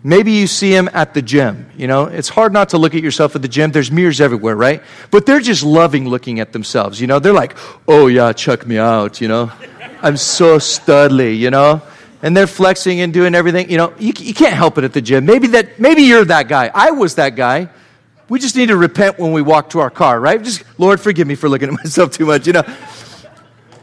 Maybe 0.04 0.32
you 0.32 0.48
see 0.48 0.72
them 0.72 0.90
at 0.92 1.14
the 1.14 1.22
gym. 1.22 1.70
You 1.76 1.86
know, 1.86 2.06
it's 2.06 2.28
hard 2.28 2.52
not 2.52 2.70
to 2.70 2.78
look 2.78 2.94
at 2.94 3.02
yourself 3.02 3.36
at 3.36 3.42
the 3.42 3.48
gym. 3.48 3.70
There's 3.70 3.92
mirrors 3.92 4.20
everywhere, 4.20 4.56
right? 4.56 4.82
But 5.12 5.26
they're 5.26 5.40
just 5.40 5.62
loving 5.62 6.08
looking 6.08 6.40
at 6.40 6.52
themselves. 6.52 7.00
You 7.00 7.06
know, 7.06 7.20
they're 7.20 7.32
like, 7.32 7.56
oh 7.86 8.08
yeah, 8.08 8.32
check 8.32 8.66
me 8.66 8.78
out. 8.78 9.20
You 9.20 9.28
know, 9.28 9.52
I'm 10.02 10.16
so 10.16 10.58
studly. 10.58 11.38
You 11.38 11.50
know, 11.50 11.82
and 12.22 12.36
they're 12.36 12.46
flexing 12.46 13.00
and 13.00 13.12
doing 13.12 13.34
everything. 13.34 13.68
You 13.68 13.76
know, 13.76 13.94
you, 13.98 14.12
you 14.16 14.32
can't 14.32 14.54
help 14.54 14.78
it 14.78 14.84
at 14.84 14.92
the 14.92 15.02
gym. 15.02 15.26
Maybe 15.26 15.48
that, 15.48 15.78
maybe 15.78 16.02
you're 16.02 16.24
that 16.24 16.48
guy. 16.48 16.70
I 16.72 16.92
was 16.92 17.16
that 17.16 17.36
guy. 17.36 17.68
We 18.28 18.38
just 18.38 18.56
need 18.56 18.68
to 18.68 18.76
repent 18.76 19.18
when 19.18 19.32
we 19.32 19.42
walk 19.42 19.70
to 19.70 19.80
our 19.80 19.90
car, 19.90 20.18
right? 20.18 20.42
Just, 20.42 20.62
Lord, 20.78 21.00
forgive 21.00 21.26
me 21.26 21.34
for 21.34 21.48
looking 21.48 21.68
at 21.68 21.74
myself 21.84 22.12
too 22.12 22.24
much. 22.24 22.46
You 22.46 22.54
know, 22.54 22.64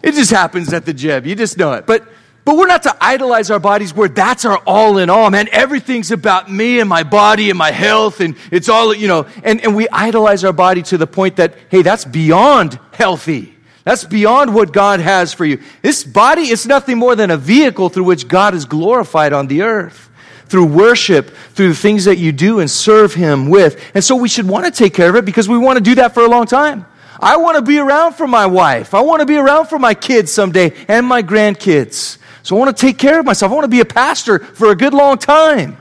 it 0.02 0.14
just 0.14 0.32
happens 0.32 0.74
at 0.74 0.86
the 0.86 0.94
gym. 0.94 1.26
You 1.26 1.36
just 1.36 1.58
know 1.58 1.74
it. 1.74 1.86
But, 1.86 2.08
but 2.46 2.56
we're 2.56 2.68
not 2.68 2.84
to 2.84 2.96
idolize 3.02 3.52
our 3.52 3.60
bodies 3.60 3.94
where 3.94 4.10
that's 4.10 4.46
our 4.46 4.58
all 4.66 4.98
in 4.98 5.10
all, 5.10 5.30
man. 5.30 5.50
Everything's 5.52 6.10
about 6.10 6.50
me 6.50 6.80
and 6.80 6.90
my 6.90 7.04
body 7.04 7.50
and 7.50 7.60
my 7.60 7.72
health, 7.72 8.22
and 8.22 8.36
it's 8.50 8.70
all, 8.70 8.94
you 8.94 9.08
know, 9.08 9.28
and, 9.44 9.62
and 9.62 9.76
we 9.76 9.88
idolize 9.90 10.44
our 10.46 10.54
body 10.54 10.82
to 10.84 10.98
the 10.98 11.06
point 11.06 11.36
that, 11.36 11.54
hey, 11.70 11.82
that's 11.82 12.06
beyond 12.06 12.80
healthy. 12.94 13.59
That's 13.84 14.04
beyond 14.04 14.54
what 14.54 14.74
God 14.74 15.00
has 15.00 15.34
for 15.34 15.46
you. 15.46 15.62
This 15.82 16.04
body 16.04 16.50
is 16.50 16.66
nothing 16.66 16.98
more 16.98 17.16
than 17.16 17.32
a 17.32 17.38
vehicle 17.38 17.90
through 17.90 18.04
which 18.04 18.28
God 18.28 18.54
is 18.54 18.66
glorified 18.66 19.34
on 19.34 19.48
the 19.48 19.62
earth. 19.62 20.10
Through 20.48 20.66
worship, 20.66 21.30
through 21.54 21.70
the 21.70 21.76
things 21.76 22.06
that 22.06 22.18
you 22.18 22.32
do 22.32 22.60
and 22.60 22.70
serve 22.70 23.14
Him 23.14 23.50
with. 23.50 23.80
And 23.94 24.04
so 24.04 24.16
we 24.16 24.28
should 24.28 24.48
want 24.48 24.66
to 24.66 24.72
take 24.72 24.94
care 24.94 25.10
of 25.10 25.16
it 25.16 25.24
because 25.24 25.48
we 25.48 25.58
want 25.58 25.78
to 25.78 25.84
do 25.84 25.96
that 25.96 26.14
for 26.14 26.24
a 26.24 26.28
long 26.28 26.48
time. 26.48 26.86
I 27.20 27.38
want 27.38 27.58
to 27.58 27.62
be 27.62 27.78
around 27.78 28.14
for 28.14 28.28
my 28.28 28.46
wife. 28.46 28.94
I 28.94 29.02
want 29.02 29.20
to 29.20 29.26
be 29.26 29.38
around 29.38 29.68
for 29.68 29.78
my 29.78 29.94
kids 29.94 30.32
someday 30.32 30.74
and 30.88 31.06
my 31.06 31.22
grandkids. 31.22 32.18
So 32.44 32.56
I 32.56 32.60
want 32.60 32.76
to 32.76 32.82
take 32.82 32.98
care 32.98 33.20
of 33.20 33.26
myself. 33.26 33.52
I 33.52 33.56
want 33.56 33.66
to 33.66 33.70
be 33.70 33.82
a 33.82 33.86
pastor 33.86 34.40
for 34.40 34.72
a 34.72 34.76
good 34.76 34.94
long 34.94 35.18
time. 35.18 35.78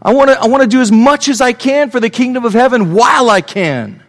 I 0.00 0.12
want 0.12 0.30
to, 0.30 0.38
I 0.38 0.46
want 0.46 0.62
to 0.62 0.68
do 0.68 0.80
as 0.80 0.92
much 0.92 1.28
as 1.28 1.40
I 1.40 1.52
can 1.52 1.90
for 1.90 2.00
the 2.00 2.10
kingdom 2.10 2.44
of 2.44 2.52
heaven 2.52 2.94
while 2.94 3.30
I 3.30 3.40
can. 3.40 4.03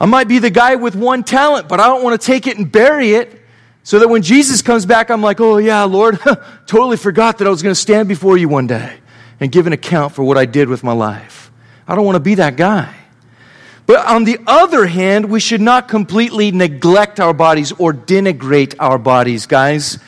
I 0.00 0.06
might 0.06 0.28
be 0.28 0.38
the 0.38 0.50
guy 0.50 0.76
with 0.76 0.96
one 0.96 1.22
talent, 1.22 1.68
but 1.68 1.78
I 1.78 1.86
don't 1.86 2.02
want 2.02 2.18
to 2.18 2.26
take 2.26 2.46
it 2.46 2.56
and 2.56 2.72
bury 2.72 3.10
it 3.12 3.42
so 3.82 3.98
that 3.98 4.08
when 4.08 4.22
Jesus 4.22 4.62
comes 4.62 4.86
back, 4.86 5.10
I'm 5.10 5.20
like, 5.20 5.40
oh, 5.40 5.58
yeah, 5.58 5.84
Lord, 5.84 6.18
totally 6.66 6.96
forgot 6.96 7.38
that 7.38 7.46
I 7.46 7.50
was 7.50 7.62
going 7.62 7.74
to 7.74 7.80
stand 7.80 8.08
before 8.08 8.38
you 8.38 8.48
one 8.48 8.66
day 8.66 8.98
and 9.40 9.52
give 9.52 9.66
an 9.66 9.74
account 9.74 10.14
for 10.14 10.24
what 10.24 10.38
I 10.38 10.46
did 10.46 10.68
with 10.68 10.82
my 10.82 10.92
life. 10.92 11.50
I 11.86 11.94
don't 11.94 12.06
want 12.06 12.16
to 12.16 12.20
be 12.20 12.36
that 12.36 12.56
guy. 12.56 12.94
But 13.86 14.06
on 14.06 14.24
the 14.24 14.38
other 14.46 14.86
hand, 14.86 15.28
we 15.28 15.40
should 15.40 15.60
not 15.60 15.88
completely 15.88 16.50
neglect 16.50 17.18
our 17.20 17.34
bodies 17.34 17.72
or 17.72 17.92
denigrate 17.92 18.76
our 18.78 18.98
bodies, 18.98 19.46
guys. 19.46 19.98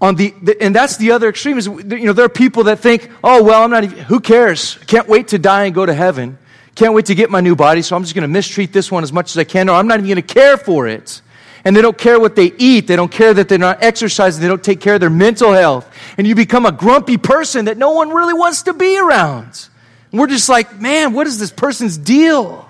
On 0.00 0.14
the, 0.14 0.34
and 0.60 0.76
that's 0.76 0.98
the 0.98 1.12
other 1.12 1.30
extreme 1.30 1.56
is, 1.56 1.66
you 1.66 2.04
know, 2.04 2.12
there 2.12 2.26
are 2.26 2.28
people 2.28 2.64
that 2.64 2.80
think, 2.80 3.10
oh, 3.24 3.42
well, 3.42 3.62
I'm 3.62 3.70
not 3.70 3.84
even, 3.84 3.98
who 4.00 4.20
cares? 4.20 4.76
can't 4.86 5.08
wait 5.08 5.28
to 5.28 5.38
die 5.38 5.64
and 5.64 5.74
go 5.74 5.86
to 5.86 5.94
heaven. 5.94 6.36
Can't 6.74 6.92
wait 6.92 7.06
to 7.06 7.14
get 7.14 7.30
my 7.30 7.40
new 7.40 7.54
body, 7.54 7.82
so 7.82 7.94
I'm 7.94 8.02
just 8.02 8.14
going 8.14 8.22
to 8.22 8.28
mistreat 8.28 8.72
this 8.72 8.90
one 8.90 9.04
as 9.04 9.12
much 9.12 9.30
as 9.30 9.38
I 9.38 9.44
can, 9.44 9.68
or 9.68 9.76
I'm 9.76 9.86
not 9.86 10.00
even 10.00 10.06
going 10.10 10.26
to 10.26 10.34
care 10.34 10.56
for 10.56 10.88
it. 10.88 11.22
And 11.64 11.74
they 11.74 11.80
don't 11.80 11.96
care 11.96 12.20
what 12.20 12.36
they 12.36 12.52
eat. 12.58 12.86
They 12.86 12.96
don't 12.96 13.10
care 13.10 13.32
that 13.32 13.48
they're 13.48 13.58
not 13.58 13.82
exercising. 13.82 14.42
They 14.42 14.48
don't 14.48 14.62
take 14.62 14.80
care 14.80 14.94
of 14.94 15.00
their 15.00 15.08
mental 15.08 15.52
health. 15.52 15.90
And 16.18 16.26
you 16.26 16.34
become 16.34 16.66
a 16.66 16.72
grumpy 16.72 17.16
person 17.16 17.66
that 17.66 17.78
no 17.78 17.92
one 17.92 18.10
really 18.10 18.34
wants 18.34 18.64
to 18.64 18.74
be 18.74 18.98
around. 18.98 19.68
And 20.10 20.20
we're 20.20 20.26
just 20.26 20.48
like, 20.48 20.78
man, 20.78 21.14
what 21.14 21.26
is 21.26 21.38
this 21.38 21.50
person's 21.50 21.96
deal? 21.96 22.68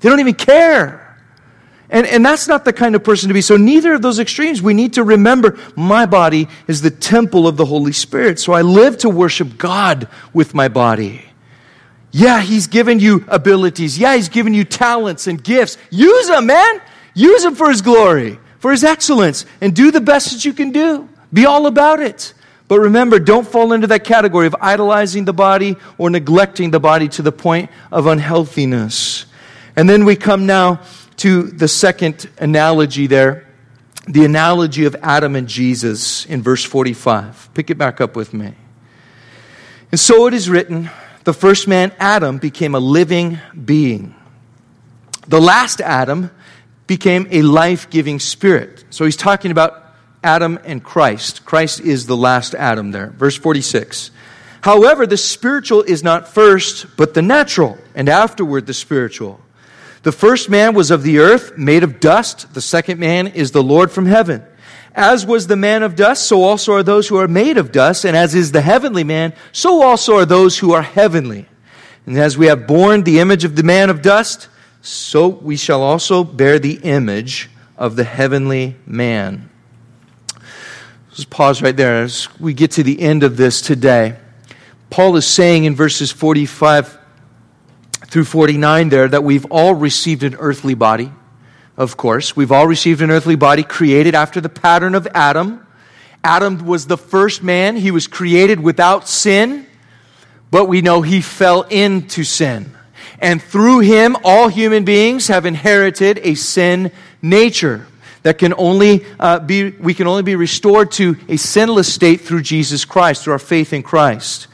They 0.00 0.08
don't 0.08 0.20
even 0.20 0.34
care. 0.34 1.02
And, 1.88 2.06
and 2.06 2.24
that's 2.24 2.46
not 2.46 2.64
the 2.64 2.72
kind 2.72 2.94
of 2.94 3.02
person 3.02 3.28
to 3.28 3.34
be. 3.34 3.40
So, 3.40 3.56
neither 3.56 3.94
of 3.94 4.02
those 4.02 4.18
extremes. 4.18 4.60
We 4.60 4.74
need 4.74 4.94
to 4.94 5.04
remember 5.04 5.58
my 5.76 6.06
body 6.06 6.48
is 6.66 6.82
the 6.82 6.90
temple 6.90 7.46
of 7.46 7.56
the 7.56 7.64
Holy 7.64 7.92
Spirit. 7.92 8.40
So, 8.40 8.52
I 8.52 8.62
live 8.62 8.98
to 8.98 9.08
worship 9.08 9.56
God 9.56 10.08
with 10.32 10.52
my 10.52 10.68
body. 10.68 11.22
Yeah, 12.16 12.40
He's 12.40 12.66
given 12.66 12.98
you 12.98 13.26
abilities. 13.28 13.98
Yeah, 13.98 14.16
He's 14.16 14.30
given 14.30 14.54
you 14.54 14.64
talents 14.64 15.26
and 15.26 15.42
gifts. 15.44 15.76
Use 15.90 16.28
them, 16.28 16.46
man. 16.46 16.80
Use 17.12 17.42
them 17.42 17.54
for 17.54 17.68
His 17.68 17.82
glory, 17.82 18.38
for 18.58 18.70
His 18.70 18.84
excellence, 18.84 19.44
and 19.60 19.76
do 19.76 19.90
the 19.90 20.00
best 20.00 20.32
that 20.32 20.42
you 20.42 20.54
can 20.54 20.72
do. 20.72 21.10
Be 21.30 21.44
all 21.44 21.66
about 21.66 22.00
it. 22.00 22.32
But 22.68 22.80
remember, 22.80 23.18
don't 23.18 23.46
fall 23.46 23.74
into 23.74 23.86
that 23.88 24.04
category 24.04 24.46
of 24.46 24.56
idolizing 24.62 25.26
the 25.26 25.34
body 25.34 25.76
or 25.98 26.08
neglecting 26.08 26.70
the 26.70 26.80
body 26.80 27.06
to 27.08 27.20
the 27.20 27.32
point 27.32 27.70
of 27.92 28.06
unhealthiness. 28.06 29.26
And 29.76 29.86
then 29.86 30.06
we 30.06 30.16
come 30.16 30.46
now 30.46 30.80
to 31.18 31.42
the 31.42 31.68
second 31.68 32.30
analogy 32.38 33.06
there 33.06 33.46
the 34.08 34.24
analogy 34.24 34.84
of 34.84 34.94
Adam 35.02 35.34
and 35.34 35.48
Jesus 35.48 36.24
in 36.26 36.40
verse 36.40 36.62
45. 36.64 37.50
Pick 37.52 37.70
it 37.70 37.76
back 37.76 38.00
up 38.00 38.14
with 38.14 38.32
me. 38.32 38.54
And 39.90 39.98
so 39.98 40.28
it 40.28 40.32
is 40.32 40.48
written 40.48 40.88
the 41.26 41.34
first 41.34 41.66
man, 41.66 41.92
Adam, 41.98 42.38
became 42.38 42.76
a 42.76 42.78
living 42.78 43.40
being. 43.64 44.14
The 45.26 45.40
last 45.40 45.80
Adam 45.80 46.30
became 46.86 47.26
a 47.32 47.42
life 47.42 47.90
giving 47.90 48.20
spirit. 48.20 48.84
So 48.90 49.04
he's 49.04 49.16
talking 49.16 49.50
about 49.50 49.82
Adam 50.22 50.60
and 50.64 50.84
Christ. 50.84 51.44
Christ 51.44 51.80
is 51.80 52.06
the 52.06 52.16
last 52.16 52.54
Adam 52.54 52.92
there. 52.92 53.08
Verse 53.08 53.34
46. 53.34 54.12
However, 54.60 55.04
the 55.04 55.16
spiritual 55.16 55.82
is 55.82 56.04
not 56.04 56.28
first, 56.28 56.96
but 56.96 57.14
the 57.14 57.22
natural, 57.22 57.76
and 57.96 58.08
afterward 58.08 58.66
the 58.66 58.74
spiritual. 58.74 59.40
The 60.04 60.12
first 60.12 60.48
man 60.48 60.74
was 60.74 60.92
of 60.92 61.02
the 61.02 61.18
earth, 61.18 61.58
made 61.58 61.82
of 61.82 61.98
dust. 61.98 62.54
The 62.54 62.60
second 62.60 63.00
man 63.00 63.26
is 63.26 63.50
the 63.50 63.64
Lord 63.64 63.90
from 63.90 64.06
heaven. 64.06 64.44
As 64.96 65.26
was 65.26 65.46
the 65.46 65.56
man 65.56 65.82
of 65.82 65.94
dust, 65.94 66.26
so 66.26 66.42
also 66.42 66.72
are 66.72 66.82
those 66.82 67.06
who 67.06 67.18
are 67.18 67.28
made 67.28 67.58
of 67.58 67.70
dust, 67.70 68.06
and 68.06 68.16
as 68.16 68.34
is 68.34 68.52
the 68.52 68.62
heavenly 68.62 69.04
man, 69.04 69.34
so 69.52 69.82
also 69.82 70.16
are 70.16 70.24
those 70.24 70.56
who 70.56 70.72
are 70.72 70.80
heavenly. 70.80 71.44
And 72.06 72.16
as 72.16 72.38
we 72.38 72.46
have 72.46 72.66
borne 72.66 73.02
the 73.02 73.20
image 73.20 73.44
of 73.44 73.56
the 73.56 73.62
man 73.62 73.90
of 73.90 74.00
dust, 74.00 74.48
so 74.80 75.28
we 75.28 75.56
shall 75.56 75.82
also 75.82 76.24
bear 76.24 76.58
the 76.58 76.80
image 76.82 77.50
of 77.76 77.96
the 77.96 78.04
heavenly 78.04 78.76
man. 78.86 79.50
Let's 81.10 81.26
pause 81.26 81.60
right 81.60 81.76
there 81.76 82.02
as 82.02 82.28
we 82.40 82.54
get 82.54 82.70
to 82.72 82.82
the 82.82 82.98
end 82.98 83.22
of 83.22 83.36
this 83.36 83.60
today. 83.60 84.16
Paul 84.88 85.16
is 85.16 85.26
saying 85.26 85.64
in 85.64 85.74
verses 85.74 86.10
45 86.10 86.98
through 88.06 88.24
49 88.24 88.88
there 88.88 89.08
that 89.08 89.24
we've 89.24 89.44
all 89.50 89.74
received 89.74 90.22
an 90.22 90.36
earthly 90.38 90.74
body 90.74 91.12
of 91.76 91.96
course. 91.96 92.36
We've 92.36 92.52
all 92.52 92.66
received 92.66 93.02
an 93.02 93.10
earthly 93.10 93.36
body 93.36 93.62
created 93.62 94.14
after 94.14 94.40
the 94.40 94.48
pattern 94.48 94.94
of 94.94 95.06
Adam. 95.14 95.66
Adam 96.24 96.66
was 96.66 96.86
the 96.86 96.96
first 96.96 97.42
man. 97.42 97.76
He 97.76 97.90
was 97.90 98.06
created 98.06 98.60
without 98.60 99.08
sin, 99.08 99.66
but 100.50 100.66
we 100.66 100.80
know 100.80 101.02
he 101.02 101.20
fell 101.20 101.62
into 101.62 102.24
sin. 102.24 102.74
And 103.18 103.40
through 103.40 103.80
him, 103.80 104.16
all 104.24 104.48
human 104.48 104.84
beings 104.84 105.28
have 105.28 105.46
inherited 105.46 106.18
a 106.22 106.34
sin 106.34 106.90
nature 107.22 107.86
that 108.22 108.38
can 108.38 108.54
only 108.58 109.06
uh, 109.20 109.38
be, 109.38 109.70
we 109.70 109.94
can 109.94 110.06
only 110.06 110.22
be 110.22 110.34
restored 110.34 110.90
to 110.92 111.16
a 111.28 111.36
sinless 111.36 111.92
state 111.92 112.22
through 112.22 112.42
Jesus 112.42 112.84
Christ, 112.84 113.22
through 113.22 113.34
our 113.34 113.38
faith 113.38 113.72
in 113.72 113.82
Christ. 113.82 114.48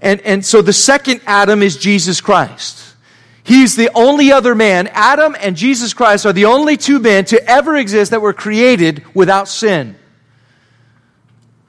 And, 0.00 0.20
and 0.20 0.46
so 0.46 0.62
the 0.62 0.72
second 0.72 1.20
Adam 1.26 1.62
is 1.62 1.76
Jesus 1.76 2.20
Christ. 2.20 2.87
He's 3.48 3.76
the 3.76 3.88
only 3.94 4.30
other 4.30 4.54
man. 4.54 4.88
Adam 4.88 5.34
and 5.40 5.56
Jesus 5.56 5.94
Christ 5.94 6.26
are 6.26 6.34
the 6.34 6.44
only 6.44 6.76
two 6.76 6.98
men 6.98 7.24
to 7.24 7.42
ever 7.50 7.78
exist 7.78 8.10
that 8.10 8.20
were 8.20 8.34
created 8.34 9.02
without 9.14 9.48
sin. 9.48 9.96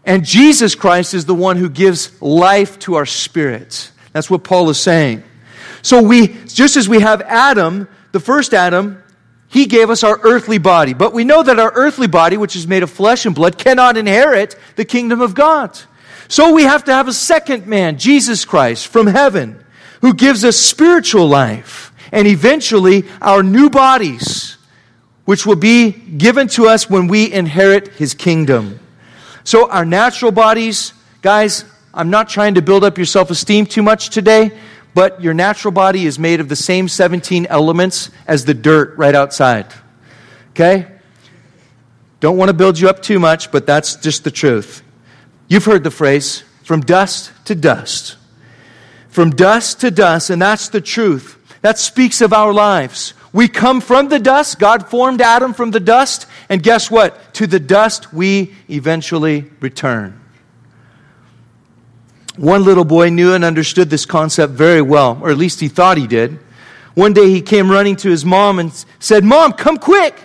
And 0.03 0.25
Jesus 0.25 0.75
Christ 0.75 1.13
is 1.13 1.23
the 1.23 1.33
one 1.33 1.55
who 1.55 1.69
gives 1.69 2.21
life 2.21 2.79
to 2.79 2.95
our 2.95 3.05
spirits. 3.05 3.93
That's 4.11 4.29
what 4.29 4.43
Paul 4.43 4.69
is 4.69 4.77
saying. 4.77 5.23
So 5.81 6.03
we, 6.03 6.27
just 6.47 6.75
as 6.75 6.89
we 6.89 6.99
have 6.99 7.21
Adam, 7.21 7.87
the 8.11 8.19
first 8.19 8.53
Adam, 8.53 9.01
he 9.47 9.65
gave 9.65 9.89
us 9.89 10.03
our 10.03 10.19
earthly 10.23 10.57
body. 10.57 10.93
But 10.93 11.13
we 11.13 11.23
know 11.23 11.43
that 11.43 11.59
our 11.59 11.71
earthly 11.73 12.07
body, 12.07 12.35
which 12.35 12.57
is 12.57 12.67
made 12.67 12.83
of 12.83 12.89
flesh 12.89 13.25
and 13.25 13.33
blood, 13.33 13.57
cannot 13.57 13.95
inherit 13.95 14.57
the 14.75 14.83
kingdom 14.83 15.21
of 15.21 15.33
God. 15.33 15.79
So 16.27 16.53
we 16.53 16.63
have 16.63 16.83
to 16.83 16.93
have 16.93 17.07
a 17.07 17.13
second 17.13 17.67
man, 17.67 17.97
Jesus 17.97 18.43
Christ, 18.43 18.87
from 18.87 19.07
heaven, 19.07 19.63
who 20.01 20.13
gives 20.13 20.43
us 20.45 20.57
spiritual 20.57 21.27
life 21.27 21.91
and 22.11 22.27
eventually 22.27 23.05
our 23.21 23.43
new 23.43 23.69
bodies, 23.69 24.57
which 25.25 25.45
will 25.45 25.55
be 25.55 25.91
given 25.91 26.47
to 26.47 26.67
us 26.67 26.89
when 26.89 27.07
we 27.07 27.31
inherit 27.31 27.89
his 27.89 28.13
kingdom. 28.13 28.79
So 29.43 29.69
our 29.69 29.85
natural 29.85 30.31
bodies, 30.31 30.93
guys, 31.21 31.65
I'm 31.93 32.09
not 32.09 32.29
trying 32.29 32.55
to 32.55 32.61
build 32.61 32.83
up 32.83 32.97
your 32.97 33.05
self 33.05 33.31
esteem 33.31 33.65
too 33.65 33.83
much 33.83 34.09
today, 34.09 34.51
but 34.93 35.21
your 35.21 35.33
natural 35.33 35.71
body 35.71 36.05
is 36.05 36.17
made 36.17 36.39
of 36.39 36.49
the 36.49 36.55
same 36.55 36.87
17 36.87 37.45
elements 37.47 38.09
as 38.27 38.45
the 38.45 38.53
dirt 38.53 38.97
right 38.97 39.15
outside. 39.15 39.67
Okay? 40.51 40.87
Don't 42.19 42.37
want 42.37 42.49
to 42.49 42.53
build 42.53 42.79
you 42.79 42.89
up 42.89 43.01
too 43.01 43.19
much, 43.19 43.51
but 43.51 43.65
that's 43.65 43.95
just 43.95 44.23
the 44.23 44.31
truth. 44.31 44.83
You've 45.47 45.65
heard 45.65 45.83
the 45.83 45.91
phrase, 45.91 46.43
from 46.63 46.81
dust 46.81 47.31
to 47.45 47.55
dust. 47.55 48.17
From 49.19 49.31
dust 49.31 49.81
to 49.81 49.91
dust, 49.91 50.29
and 50.29 50.41
that's 50.41 50.69
the 50.69 50.79
truth. 50.79 51.37
That 51.59 51.77
speaks 51.77 52.21
of 52.21 52.31
our 52.31 52.53
lives. 52.53 53.13
We 53.33 53.49
come 53.49 53.81
from 53.81 54.07
the 54.07 54.17
dust. 54.17 54.59
God 54.59 54.87
formed 54.87 55.19
Adam 55.19 55.53
from 55.53 55.71
the 55.71 55.81
dust. 55.81 56.25
And 56.47 56.63
guess 56.63 56.89
what? 56.89 57.33
To 57.33 57.45
the 57.45 57.59
dust 57.59 58.13
we 58.13 58.55
eventually 58.69 59.51
return. 59.59 60.17
One 62.37 62.63
little 62.63 62.85
boy 62.85 63.09
knew 63.09 63.33
and 63.33 63.43
understood 63.43 63.89
this 63.89 64.05
concept 64.05 64.53
very 64.53 64.81
well, 64.81 65.19
or 65.21 65.31
at 65.31 65.37
least 65.37 65.59
he 65.59 65.67
thought 65.67 65.97
he 65.97 66.07
did. 66.07 66.39
One 66.93 67.11
day 67.11 67.29
he 67.29 67.41
came 67.41 67.69
running 67.69 67.97
to 67.97 68.09
his 68.09 68.23
mom 68.23 68.57
and 68.57 68.71
said, 68.99 69.25
Mom, 69.25 69.51
come 69.51 69.79
quick. 69.79 70.17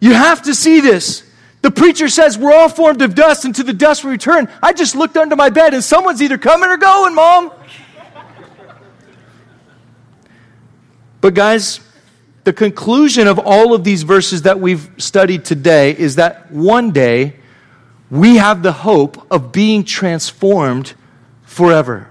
You 0.00 0.14
have 0.14 0.40
to 0.44 0.54
see 0.54 0.80
this. 0.80 1.30
The 1.60 1.70
preacher 1.70 2.08
says 2.08 2.38
we're 2.38 2.54
all 2.54 2.70
formed 2.70 3.02
of 3.02 3.14
dust 3.14 3.44
and 3.44 3.54
to 3.56 3.62
the 3.62 3.74
dust 3.74 4.02
we 4.02 4.12
return. 4.12 4.48
I 4.62 4.72
just 4.72 4.96
looked 4.96 5.18
under 5.18 5.36
my 5.36 5.50
bed 5.50 5.74
and 5.74 5.84
someone's 5.84 6.22
either 6.22 6.38
coming 6.38 6.70
or 6.70 6.78
going, 6.78 7.14
Mom. 7.14 7.52
But, 11.20 11.34
guys, 11.34 11.80
the 12.44 12.52
conclusion 12.52 13.26
of 13.26 13.38
all 13.38 13.74
of 13.74 13.84
these 13.84 14.02
verses 14.02 14.42
that 14.42 14.60
we've 14.60 14.90
studied 14.96 15.44
today 15.44 15.96
is 15.96 16.16
that 16.16 16.50
one 16.50 16.90
day 16.90 17.36
we 18.10 18.36
have 18.36 18.62
the 18.62 18.72
hope 18.72 19.30
of 19.30 19.52
being 19.52 19.84
transformed 19.84 20.94
forever. 21.42 22.08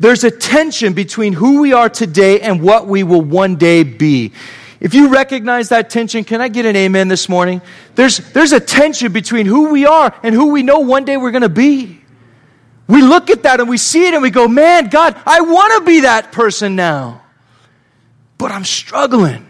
There's 0.00 0.24
a 0.24 0.30
tension 0.30 0.94
between 0.94 1.32
who 1.32 1.60
we 1.60 1.72
are 1.72 1.88
today 1.88 2.40
and 2.40 2.60
what 2.60 2.86
we 2.86 3.02
will 3.04 3.22
one 3.22 3.56
day 3.56 3.84
be. 3.84 4.32
If 4.80 4.94
you 4.94 5.08
recognize 5.08 5.68
that 5.68 5.90
tension, 5.90 6.24
can 6.24 6.40
I 6.40 6.48
get 6.48 6.66
an 6.66 6.74
amen 6.74 7.06
this 7.06 7.28
morning? 7.28 7.62
There's, 7.94 8.18
there's 8.32 8.52
a 8.52 8.58
tension 8.58 9.12
between 9.12 9.46
who 9.46 9.70
we 9.70 9.86
are 9.86 10.12
and 10.24 10.34
who 10.34 10.50
we 10.50 10.64
know 10.64 10.80
one 10.80 11.04
day 11.04 11.16
we're 11.16 11.30
going 11.30 11.42
to 11.42 11.48
be. 11.48 12.00
We 12.88 13.00
look 13.00 13.30
at 13.30 13.44
that 13.44 13.60
and 13.60 13.68
we 13.68 13.78
see 13.78 14.08
it 14.08 14.14
and 14.14 14.22
we 14.22 14.30
go, 14.30 14.48
man, 14.48 14.88
God, 14.88 15.20
I 15.24 15.40
want 15.42 15.74
to 15.78 15.86
be 15.86 16.00
that 16.00 16.32
person 16.32 16.74
now 16.74 17.22
but 18.42 18.50
I'm 18.50 18.64
struggling. 18.64 19.48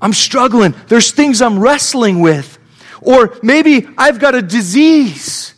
I'm 0.00 0.14
struggling. 0.14 0.74
There's 0.88 1.10
things 1.10 1.42
I'm 1.42 1.58
wrestling 1.58 2.20
with. 2.20 2.58
Or 3.02 3.38
maybe 3.42 3.86
I've 3.98 4.18
got 4.18 4.34
a 4.34 4.40
disease. 4.40 5.52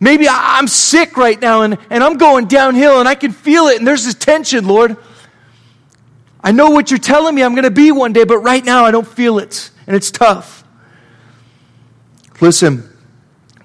Maybe 0.00 0.26
I'm 0.28 0.66
sick 0.66 1.16
right 1.16 1.40
now 1.40 1.62
and, 1.62 1.78
and 1.90 2.02
I'm 2.02 2.18
going 2.18 2.46
downhill 2.46 2.98
and 2.98 3.08
I 3.08 3.14
can 3.14 3.30
feel 3.30 3.68
it 3.68 3.78
and 3.78 3.86
there's 3.86 4.04
this 4.04 4.16
tension, 4.16 4.66
Lord. 4.66 4.96
I 6.42 6.50
know 6.50 6.70
what 6.70 6.90
you're 6.90 6.98
telling 6.98 7.32
me 7.32 7.44
I'm 7.44 7.52
going 7.52 7.62
to 7.62 7.70
be 7.70 7.92
one 7.92 8.12
day, 8.12 8.24
but 8.24 8.38
right 8.38 8.64
now 8.64 8.84
I 8.84 8.90
don't 8.90 9.06
feel 9.06 9.38
it 9.38 9.70
and 9.86 9.94
it's 9.94 10.10
tough. 10.10 10.64
Listen, 12.40 12.90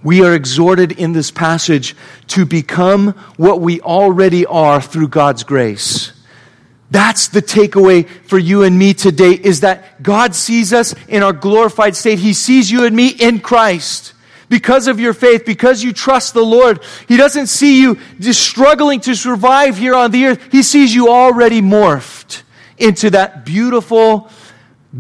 we 0.04 0.24
are 0.24 0.36
exhorted 0.36 0.92
in 0.92 1.14
this 1.14 1.32
passage 1.32 1.96
to 2.28 2.46
become 2.46 3.14
what 3.38 3.60
we 3.60 3.82
already 3.82 4.46
are 4.46 4.80
through 4.80 5.08
God's 5.08 5.44
grace. 5.44 6.14
That's 6.92 7.28
the 7.28 7.42
takeaway 7.42 8.08
for 8.08 8.40
you 8.40 8.64
and 8.64 8.78
me 8.78 8.94
today 8.94 9.34
is 9.34 9.62
that 9.62 10.02
God 10.02 10.34
sees 10.34 10.74
us 10.74 10.96
in 11.08 11.22
our 11.22 11.34
glorified 11.34 11.96
state. 11.96 12.20
He 12.20 12.34
sees 12.34 12.72
you 12.72 12.86
and 12.86 12.96
me 12.96 13.10
in 13.10 13.40
Christ. 13.40 14.14
Because 14.50 14.88
of 14.88 15.00
your 15.00 15.14
faith, 15.14 15.46
because 15.46 15.84
you 15.84 15.94
trust 15.94 16.34
the 16.34 16.44
Lord, 16.44 16.84
He 17.08 17.18
doesn't 17.18 17.48
see 17.48 17.80
you 17.80 18.00
just 18.20 18.42
struggling 18.42 19.00
to 19.02 19.16
survive 19.16 19.78
here 19.78 19.94
on 19.94 20.10
the 20.10 20.26
earth. 20.26 20.52
He 20.52 20.64
sees 20.64 20.94
you 20.94 21.10
already 21.10 21.62
morphed 21.62 22.42
into 22.80 23.12
that 23.12 23.46
beautiful 23.46 24.32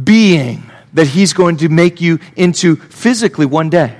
being 0.03 0.69
that 0.93 1.07
He's 1.07 1.33
going 1.33 1.57
to 1.57 1.69
make 1.69 1.99
you 1.99 2.19
into 2.35 2.75
physically 2.75 3.47
one 3.47 3.71
day. 3.71 3.97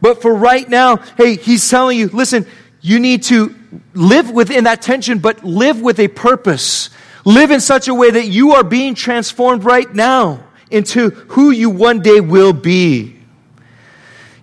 But 0.00 0.22
for 0.22 0.32
right 0.32 0.68
now, 0.68 0.98
hey, 1.16 1.34
He's 1.36 1.68
telling 1.68 1.98
you, 1.98 2.06
listen, 2.08 2.46
you 2.80 3.00
need 3.00 3.24
to 3.24 3.52
live 3.94 4.30
within 4.30 4.64
that 4.64 4.80
tension, 4.80 5.18
but 5.18 5.42
live 5.42 5.80
with 5.80 5.98
a 5.98 6.06
purpose 6.06 6.90
Live 7.24 7.50
in 7.50 7.60
such 7.60 7.88
a 7.88 7.94
way 7.94 8.10
that 8.10 8.26
you 8.26 8.52
are 8.52 8.64
being 8.64 8.94
transformed 8.94 9.64
right 9.64 9.92
now 9.92 10.44
into 10.70 11.10
who 11.10 11.50
you 11.50 11.70
one 11.70 12.00
day 12.00 12.20
will 12.20 12.52
be. 12.52 13.16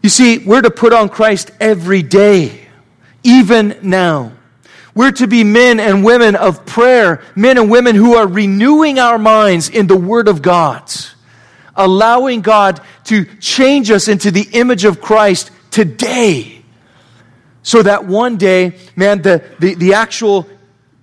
You 0.02 0.10
see, 0.10 0.40
we're 0.40 0.62
to 0.62 0.72
put 0.72 0.94
on 0.94 1.10
Christ 1.10 1.52
every 1.60 2.02
day, 2.02 2.68
even 3.24 3.78
now. 3.84 4.34
We're 4.96 5.12
to 5.12 5.28
be 5.28 5.44
men 5.44 5.80
and 5.80 6.04
women 6.04 6.36
of 6.36 6.66
prayer, 6.66 7.22
men 7.36 7.58
and 7.58 7.70
women 7.70 7.96
who 7.96 8.16
are 8.16 8.28
renewing 8.28 9.00
our 9.00 9.18
minds 9.18 9.70
in 9.70 9.88
the 9.88 9.96
Word 9.96 10.28
of 10.28 10.42
God, 10.42 10.92
allowing 11.76 12.42
God 12.42 12.82
to 13.06 13.26
change 13.40 13.92
us 13.92 14.08
into 14.08 14.32
the 14.32 14.48
image 14.54 14.84
of 14.84 15.00
Christ 15.00 15.52
today. 15.70 16.64
So 17.64 17.84
that 17.84 18.06
one 18.06 18.38
day, 18.38 18.76
man, 18.96 19.22
the, 19.22 19.44
the, 19.60 19.76
the 19.76 19.94
actual 19.94 20.50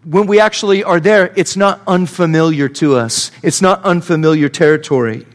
when 0.08 0.26
we 0.26 0.40
actually 0.40 0.82
are 0.82 1.00
there, 1.00 1.34
it's 1.36 1.54
not 1.54 1.82
unfamiliar 1.86 2.66
to 2.66 2.96
us. 2.96 3.30
It's 3.42 3.60
not 3.60 3.84
unfamiliar 3.84 4.48
territory. 4.48 5.26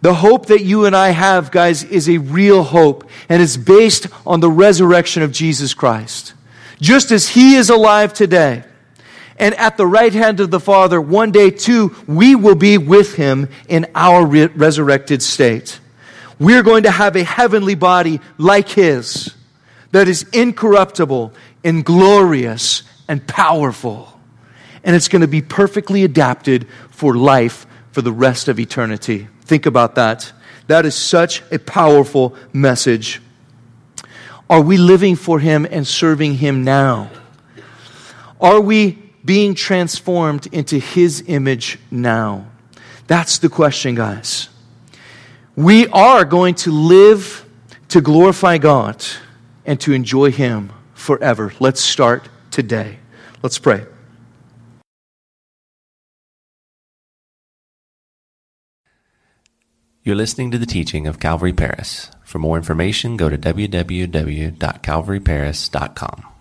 The 0.00 0.14
hope 0.14 0.46
that 0.46 0.64
you 0.64 0.86
and 0.86 0.96
I 0.96 1.10
have, 1.10 1.52
guys, 1.52 1.84
is 1.84 2.08
a 2.08 2.18
real 2.18 2.64
hope, 2.64 3.08
and 3.28 3.40
it's 3.40 3.56
based 3.56 4.08
on 4.26 4.40
the 4.40 4.50
resurrection 4.50 5.22
of 5.22 5.30
Jesus 5.30 5.72
Christ. 5.72 6.34
Just 6.80 7.12
as 7.12 7.28
He 7.28 7.54
is 7.54 7.70
alive 7.70 8.12
today, 8.12 8.64
and 9.38 9.54
at 9.54 9.76
the 9.76 9.86
right 9.86 10.12
hand 10.12 10.40
of 10.40 10.50
the 10.50 10.58
Father, 10.58 11.00
one 11.00 11.30
day 11.30 11.52
too, 11.52 11.94
we 12.08 12.34
will 12.34 12.56
be 12.56 12.76
with 12.76 13.14
Him 13.14 13.48
in 13.68 13.86
our 13.94 14.26
re- 14.26 14.46
resurrected 14.46 15.22
state. 15.22 15.78
We're 16.40 16.64
going 16.64 16.82
to 16.82 16.90
have 16.90 17.14
a 17.14 17.22
heavenly 17.22 17.76
body 17.76 18.20
like 18.36 18.68
His 18.68 19.32
that 19.92 20.08
is 20.08 20.24
incorruptible 20.32 21.32
and 21.62 21.84
glorious 21.84 22.82
and 23.08 23.26
powerful. 23.26 24.20
And 24.84 24.96
it's 24.96 25.08
going 25.08 25.22
to 25.22 25.28
be 25.28 25.42
perfectly 25.42 26.04
adapted 26.04 26.66
for 26.90 27.14
life 27.14 27.66
for 27.92 28.02
the 28.02 28.12
rest 28.12 28.48
of 28.48 28.58
eternity. 28.58 29.28
Think 29.42 29.66
about 29.66 29.94
that. 29.96 30.32
That 30.66 30.86
is 30.86 30.94
such 30.94 31.42
a 31.50 31.58
powerful 31.58 32.34
message. 32.52 33.20
Are 34.48 34.60
we 34.60 34.76
living 34.76 35.16
for 35.16 35.38
Him 35.38 35.66
and 35.70 35.86
serving 35.86 36.36
Him 36.36 36.64
now? 36.64 37.10
Are 38.40 38.60
we 38.60 38.98
being 39.24 39.54
transformed 39.54 40.46
into 40.52 40.78
His 40.78 41.24
image 41.26 41.78
now? 41.90 42.46
That's 43.06 43.38
the 43.38 43.48
question, 43.48 43.94
guys. 43.94 44.48
We 45.54 45.86
are 45.88 46.24
going 46.24 46.54
to 46.56 46.72
live 46.72 47.46
to 47.88 48.00
glorify 48.00 48.58
God 48.58 49.04
and 49.66 49.78
to 49.80 49.92
enjoy 49.92 50.32
Him 50.32 50.72
forever. 50.94 51.52
Let's 51.60 51.80
start 51.80 52.28
today. 52.50 52.98
Let's 53.42 53.58
pray. 53.58 53.86
You're 60.04 60.16
listening 60.16 60.50
to 60.50 60.58
the 60.58 60.66
teaching 60.66 61.06
of 61.06 61.20
Calvary 61.20 61.52
Paris. 61.52 62.10
For 62.24 62.40
more 62.40 62.56
information, 62.56 63.16
go 63.16 63.28
to 63.28 63.38
www.calvaryparis.com. 63.38 66.31